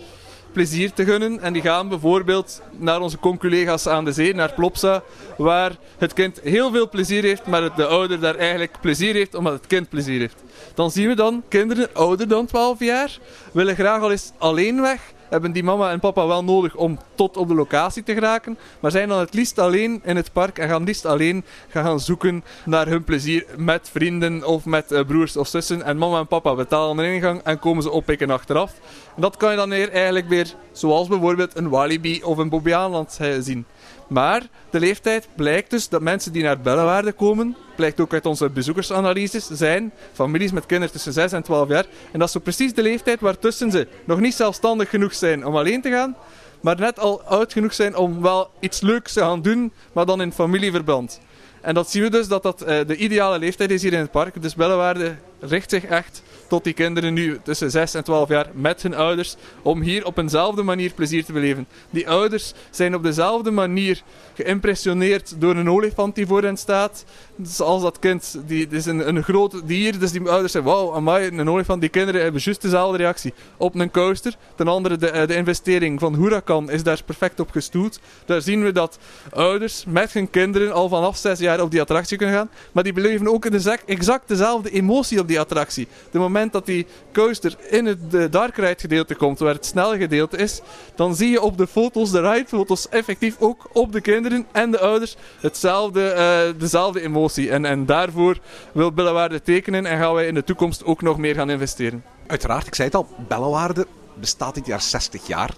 plezier 0.51 0.93
te 0.93 1.05
gunnen. 1.05 1.39
En 1.39 1.53
die 1.53 1.61
gaan 1.61 1.89
bijvoorbeeld 1.89 2.61
naar 2.77 3.01
onze 3.01 3.17
conculega's 3.17 3.87
aan 3.87 4.05
de 4.05 4.11
zee, 4.11 4.35
naar 4.35 4.53
Plopsa, 4.53 5.03
waar 5.37 5.71
het 5.97 6.13
kind 6.13 6.39
heel 6.43 6.71
veel 6.71 6.89
plezier 6.89 7.23
heeft, 7.23 7.45
maar 7.45 7.75
de 7.75 7.85
ouder 7.85 8.19
daar 8.19 8.35
eigenlijk 8.35 8.77
plezier 8.81 9.13
heeft 9.13 9.35
omdat 9.35 9.53
het 9.53 9.67
kind 9.67 9.89
plezier 9.89 10.19
heeft. 10.19 10.43
Dan 10.73 10.91
zien 10.91 11.07
we 11.07 11.15
dan 11.15 11.43
kinderen 11.47 11.89
ouder 11.93 12.27
dan 12.27 12.45
12 12.45 12.79
jaar 12.79 13.19
willen 13.51 13.75
graag 13.75 14.01
al 14.01 14.11
eens 14.11 14.31
alleen 14.37 14.81
weg 14.81 15.13
hebben 15.33 15.51
die 15.51 15.63
mama 15.63 15.91
en 15.91 15.99
papa 15.99 16.27
wel 16.27 16.43
nodig 16.43 16.75
om 16.75 16.99
tot 17.15 17.37
op 17.37 17.47
de 17.47 17.53
locatie 17.53 18.03
te 18.03 18.13
geraken. 18.13 18.57
Maar 18.79 18.91
zijn 18.91 19.07
dan 19.07 19.19
het 19.19 19.33
liefst 19.33 19.59
alleen 19.59 20.01
in 20.03 20.15
het 20.15 20.33
park 20.33 20.57
en 20.57 20.69
gaan 20.69 20.83
liefst 20.83 21.05
alleen 21.05 21.45
gaan 21.69 21.99
zoeken 21.99 22.43
naar 22.65 22.87
hun 22.87 23.03
plezier 23.03 23.45
met 23.57 23.89
vrienden 23.91 24.47
of 24.47 24.65
met 24.65 24.91
uh, 24.91 25.05
broers 25.05 25.37
of 25.37 25.47
zussen. 25.47 25.83
En 25.83 25.97
mama 25.97 26.19
en 26.19 26.27
papa 26.27 26.55
betalen 26.55 26.97
de 26.97 27.13
ingang 27.13 27.41
en 27.43 27.59
komen 27.59 27.83
ze 27.83 27.91
oppikken 27.91 28.29
achteraf. 28.29 28.73
En 29.15 29.21
dat 29.21 29.37
kan 29.37 29.51
je 29.51 29.57
dan 29.57 29.69
weer 29.69 29.91
eigenlijk 29.91 30.27
weer 30.27 30.53
zoals 30.71 31.07
bijvoorbeeld 31.07 31.57
een 31.57 31.69
Walibi 31.69 32.23
of 32.23 32.37
een 32.37 32.49
Bobbejaanland 32.49 33.17
uh, 33.21 33.35
zien. 33.39 33.65
Maar 34.13 34.47
de 34.69 34.79
leeftijd 34.79 35.27
blijkt 35.35 35.69
dus 35.69 35.89
dat 35.89 36.01
mensen 36.01 36.31
die 36.31 36.43
naar 36.43 36.59
Bellewaarde 36.59 37.11
komen, 37.11 37.55
blijkt 37.75 37.99
ook 37.99 38.13
uit 38.13 38.25
onze 38.25 38.49
bezoekersanalyses, 38.49 39.47
zijn 39.47 39.91
families 40.11 40.51
met 40.51 40.65
kinderen 40.65 40.93
tussen 40.93 41.13
6 41.13 41.31
en 41.31 41.43
12 41.43 41.69
jaar. 41.69 41.85
En 42.11 42.19
dat 42.19 42.27
is 42.27 42.33
zo 42.33 42.39
precies 42.39 42.73
de 42.73 42.81
leeftijd 42.81 43.19
waartussen 43.19 43.71
ze 43.71 43.87
nog 44.05 44.19
niet 44.19 44.33
zelfstandig 44.33 44.89
genoeg 44.89 45.13
zijn 45.13 45.45
om 45.45 45.55
alleen 45.55 45.81
te 45.81 45.89
gaan, 45.89 46.15
maar 46.61 46.79
net 46.79 46.99
al 46.99 47.21
oud 47.21 47.53
genoeg 47.53 47.73
zijn 47.73 47.95
om 47.95 48.21
wel 48.21 48.49
iets 48.59 48.81
leuks 48.81 49.13
te 49.13 49.19
gaan 49.19 49.41
doen, 49.41 49.73
maar 49.93 50.05
dan 50.05 50.21
in 50.21 50.31
familieverband. 50.31 51.19
En 51.61 51.73
dat 51.73 51.91
zien 51.91 52.03
we 52.03 52.09
dus 52.09 52.27
dat 52.27 52.43
dat 52.43 52.61
uh, 52.61 52.67
de 52.87 52.95
ideale 52.95 53.39
leeftijd 53.39 53.71
is 53.71 53.81
hier 53.81 53.93
in 53.93 53.99
het 53.99 54.11
park. 54.11 54.41
Dus 54.41 54.55
Bellewaarde 54.55 55.15
richt 55.39 55.69
zich 55.69 55.85
echt 55.85 56.23
tot 56.53 56.63
die 56.63 56.73
kinderen 56.73 57.13
nu 57.13 57.39
tussen 57.43 57.71
6 57.71 57.93
en 57.93 58.03
12 58.03 58.29
jaar 58.29 58.47
met 58.53 58.81
hun 58.81 58.95
ouders 58.95 59.35
om 59.61 59.81
hier 59.81 60.05
op 60.05 60.17
eenzelfde 60.17 60.63
manier 60.63 60.93
plezier 60.93 61.25
te 61.25 61.33
beleven. 61.33 61.67
Die 61.89 62.09
ouders 62.09 62.53
zijn 62.69 62.95
op 62.95 63.03
dezelfde 63.03 63.51
manier 63.51 64.03
geïmpressioneerd 64.33 65.35
door 65.41 65.55
een 65.55 65.69
olifant 65.69 66.15
die 66.15 66.27
voor 66.27 66.43
hen 66.43 66.57
staat. 66.57 67.05
Dus 67.35 67.61
als 67.61 67.81
dat 67.81 67.99
kind, 67.99 68.39
die 68.45 68.67
is 68.69 68.85
een, 68.85 69.07
een 69.07 69.23
groot 69.23 69.61
dier, 69.65 69.99
dus 69.99 70.11
die 70.11 70.29
ouders 70.29 70.51
zeggen, 70.51 70.71
wauw, 70.71 70.93
amai, 70.93 71.27
een 71.27 71.49
olifant. 71.49 71.81
Die 71.81 71.89
kinderen 71.89 72.21
hebben 72.21 72.41
juist 72.43 72.61
dezelfde 72.61 72.97
reactie 72.97 73.33
op 73.57 73.75
een 73.75 73.91
coaster. 73.91 74.35
Ten 74.55 74.67
andere, 74.67 74.97
de, 74.97 75.09
eh, 75.09 75.27
de 75.27 75.35
investering 75.35 75.99
van 75.99 76.15
Huracan 76.15 76.71
is 76.71 76.83
daar 76.83 77.01
perfect 77.05 77.39
op 77.39 77.51
gestoeld. 77.51 77.99
Daar 78.25 78.41
zien 78.41 78.63
we 78.63 78.71
dat 78.71 78.97
ouders 79.31 79.83
met 79.87 80.13
hun 80.13 80.29
kinderen 80.29 80.73
al 80.73 80.89
vanaf 80.89 81.17
6 81.17 81.39
jaar 81.39 81.61
op 81.61 81.71
die 81.71 81.81
attractie 81.81 82.17
kunnen 82.17 82.35
gaan. 82.35 82.49
Maar 82.71 82.83
die 82.83 82.93
beleven 82.93 83.27
ook 83.27 83.51
de, 83.51 83.77
exact 83.85 84.27
dezelfde 84.27 84.69
emotie 84.69 85.19
op 85.19 85.27
die 85.27 85.39
attractie. 85.39 85.87
De 86.11 86.19
moment 86.19 86.42
dat 86.51 86.65
die 86.65 86.85
coaster 87.13 87.55
in 87.69 87.85
het 87.85 88.11
de 88.11 88.29
dark 88.29 88.79
gedeelte 88.79 89.15
komt, 89.15 89.39
waar 89.39 89.53
het 89.53 89.65
snelle 89.65 89.97
gedeelte 89.97 90.37
is, 90.37 90.61
dan 90.95 91.15
zie 91.15 91.29
je 91.29 91.41
op 91.41 91.57
de 91.57 91.67
foto's, 91.67 92.11
de 92.11 92.21
ride 92.21 92.47
foto's, 92.47 92.89
effectief 92.89 93.35
ook 93.39 93.69
op 93.73 93.91
de 93.91 94.01
kinderen 94.01 94.45
en 94.51 94.71
de 94.71 94.79
ouders 94.79 95.15
hetzelfde, 95.39 96.13
uh, 96.53 96.59
dezelfde 96.59 97.01
emotie. 97.01 97.51
En, 97.51 97.65
en 97.65 97.85
daarvoor 97.85 98.37
wil 98.71 98.91
Bellewaarde 98.91 99.41
tekenen 99.41 99.85
en 99.85 99.97
gaan 99.97 100.13
wij 100.13 100.27
in 100.27 100.33
de 100.33 100.43
toekomst 100.43 100.85
ook 100.85 101.01
nog 101.01 101.17
meer 101.17 101.35
gaan 101.35 101.49
investeren. 101.49 102.03
Uiteraard, 102.27 102.67
ik 102.67 102.75
zei 102.75 102.87
het 102.87 102.97
al, 102.97 103.07
Bellewaarde 103.27 103.87
bestaat 104.13 104.55
dit 104.55 104.65
jaar 104.65 104.81
60 104.81 105.27
jaar. 105.27 105.51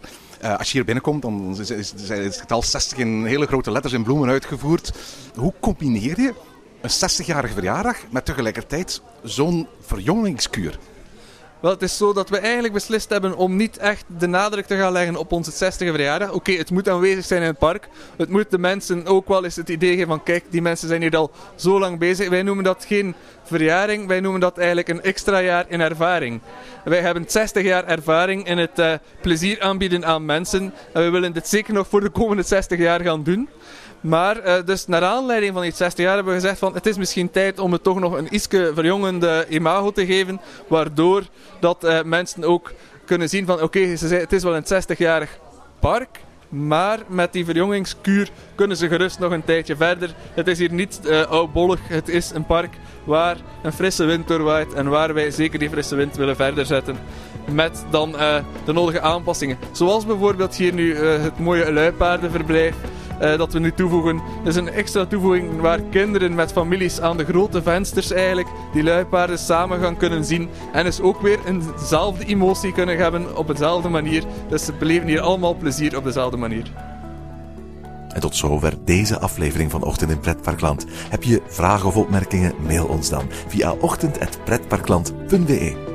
Uh, 0.44 0.58
als 0.58 0.68
je 0.68 0.74
hier 0.74 0.86
binnenkomt, 0.86 1.22
dan 1.22 1.58
is, 1.60 1.70
is, 1.70 1.94
het 2.08 2.38
getal 2.38 2.64
60 2.64 2.98
in 2.98 3.26
hele 3.26 3.46
grote 3.46 3.72
letters 3.72 3.94
in 3.94 4.04
bloemen 4.04 4.30
uitgevoerd. 4.30 4.92
Hoe 5.36 5.54
combineer 5.60 6.22
je 6.22 6.34
een 6.86 7.10
60-jarige 7.10 7.54
verjaardag 7.54 7.98
met 8.10 8.26
tegelijkertijd 8.26 9.02
zo'n 9.24 9.68
verjongingskuur? 9.82 10.80
Wel, 11.60 11.72
het 11.72 11.82
is 11.82 11.98
zo 11.98 12.14
dat 12.14 12.30
we 12.30 12.38
eigenlijk 12.38 12.74
beslist 12.74 13.10
hebben 13.10 13.38
om 13.38 13.56
niet 13.56 13.78
echt 13.78 14.06
de 14.18 14.28
nadruk 14.28 14.66
te 14.66 14.78
gaan 14.78 14.92
leggen 14.92 15.16
op 15.16 15.32
onze 15.32 15.52
60e 15.52 15.78
verjaardag. 15.78 16.32
Oké, 16.32 16.52
het 16.52 16.72
moet 16.72 16.90
aanwezig 16.90 17.26
zijn 17.26 17.42
in 17.42 17.48
het 17.48 17.58
park. 17.58 17.88
Het 18.18 18.30
moet 18.30 18.52
de 18.52 18.58
mensen 18.58 19.06
ook 19.06 19.28
wel 19.28 19.44
eens 19.44 19.56
het 19.56 19.70
idee 19.70 19.92
geven 19.92 20.08
van 20.08 20.24
kijk, 20.24 20.44
die 20.50 20.62
mensen 20.62 20.88
zijn 20.88 21.02
hier 21.02 21.18
al 21.18 21.32
zo 21.56 21.80
lang 21.80 22.00
bezig. 22.00 22.30
Wij 22.30 22.44
noemen 22.44 22.64
dat 22.64 22.86
geen 22.88 23.16
verjaring, 23.44 24.08
wij 24.08 24.20
noemen 24.20 24.42
dat 24.42 24.58
eigenlijk 24.58 24.88
een 24.88 25.02
extra 25.02 25.42
jaar 25.42 25.66
in 25.68 25.82
ervaring. 25.82 26.42
Wij 26.84 27.02
hebben 27.02 27.26
60 27.28 27.64
jaar 27.64 27.86
ervaring 27.88 28.48
in 28.48 28.58
het 28.58 28.80
uh, 28.80 28.94
plezier 29.22 29.62
aanbieden 29.62 30.06
aan 30.06 30.26
mensen. 30.26 30.74
En 30.94 31.04
we 31.04 31.10
willen 31.10 31.34
dit 31.34 31.48
zeker 31.48 31.74
nog 31.74 31.88
voor 31.88 32.02
de 32.02 32.10
komende 32.10 32.44
60 32.44 32.80
jaar 32.80 33.02
gaan 33.02 33.24
doen. 33.24 33.50
Maar 34.06 34.46
uh, 34.46 34.54
dus 34.66 34.88
naar 34.88 35.04
aanleiding 35.04 35.54
van 35.54 35.62
die 35.62 35.72
60 35.72 36.06
jaar 36.06 36.16
hebben 36.16 36.34
we 36.34 36.40
gezegd 36.40 36.60
van 36.60 36.74
het 36.74 36.86
is 36.86 36.98
misschien 36.98 37.32
tijd 37.32 37.60
om 37.60 37.72
het 37.72 37.84
toch 37.84 38.00
nog 38.00 38.14
een 38.14 38.34
ietske 38.34 38.72
verjongende 38.74 39.46
imago 39.50 39.92
te 39.92 40.06
geven. 40.06 40.42
Waardoor 40.68 41.24
dat 41.60 41.84
uh, 41.84 42.04
mensen 42.04 42.44
ook 42.44 42.72
kunnen 43.06 43.30
zien 43.30 43.46
van 43.46 43.56
oké, 43.56 43.64
okay, 43.64 43.98
het 44.10 44.34
is 44.34 44.44
wel 44.44 44.56
een 44.56 44.64
60-jarig 44.64 45.40
park. 45.80 46.20
Maar 46.50 47.00
met 47.08 47.34
die 47.34 47.46
verjongingskuur 47.46 48.30
kunnen 48.56 48.78
ze 48.78 48.88
gerust 48.88 49.20
nog 49.20 49.32
een 49.32 49.44
tijdje 49.44 49.76
verder. 49.76 50.16
Het 50.34 50.48
is 50.48 50.60
hier 50.60 50.74
niet 50.74 51.00
uh, 51.04 51.22
oudbollig, 51.22 51.80
het 51.88 52.10
is 52.10 52.32
een 52.34 52.46
park 52.46 52.74
waar 53.04 53.38
een 53.64 53.74
frisse 53.74 54.06
wind 54.06 54.28
doorwaait 54.28 54.74
en 54.74 54.90
waar 54.90 55.14
wij 55.14 55.32
zeker 55.32 55.60
die 55.60 55.70
frisse 55.70 55.96
wind 55.96 56.16
willen 56.16 56.36
verder 56.36 56.66
zetten. 56.66 56.98
Met 57.52 57.86
dan 57.90 58.12
de 58.66 58.74
nodige 58.74 59.02
aanpassingen. 59.02 59.58
Zoals 59.72 60.06
bijvoorbeeld 60.06 60.56
hier 60.56 60.74
nu 60.74 60.96
het 60.98 61.40
mooie 61.40 61.74
luipaardenverblijf. 61.74 62.76
Uh, 63.22 63.38
dat 63.38 63.54
we 63.54 63.60
nu 63.60 63.72
toevoegen. 63.72 64.22
Dat 64.44 64.48
is 64.48 64.56
een 64.56 64.70
extra 64.70 65.06
toevoeging 65.06 65.62
waar 65.62 65.82
kinderen 65.82 66.36
met 66.36 66.52
families 66.52 67.02
aan 67.02 67.18
de 67.18 67.26
grote 67.26 67.62
vensters 67.62 68.12
eigenlijk 68.12 68.48
die 68.74 68.84
luipaarden 68.84 69.38
samen 69.38 69.80
gaan 69.80 69.98
kunnen 69.98 70.26
zien. 70.26 70.50
En 70.74 70.84
dus 70.84 71.02
ook 71.02 71.22
weer 71.22 71.40
eenzelfde 71.46 72.26
emotie 72.26 72.72
kunnen 72.72 72.98
hebben 72.98 73.38
op 73.38 73.48
dezelfde 73.48 73.90
manier. 73.90 74.24
Dus 74.50 74.66
ze 74.66 74.74
beleven 74.74 75.08
hier 75.08 75.22
allemaal 75.22 75.56
plezier 75.56 75.98
op 75.98 76.04
dezelfde 76.04 76.38
manier. 76.38 76.72
En 78.16 78.22
tot 78.22 78.36
zover 78.36 78.74
deze 78.86 79.20
aflevering 79.20 79.72
van 79.72 79.84
Ochtend 79.84 80.12
in 80.12 80.20
Pretparkland. 80.20 80.86
Heb 81.10 81.24
je 81.24 81.42
vragen 81.48 81.88
of 81.88 81.98
opmerkingen? 81.98 82.54
Mail 82.68 82.86
ons 82.86 83.10
dan 83.10 83.28
via 83.48 83.72
ochtend.pretparkland.be. 83.72 85.95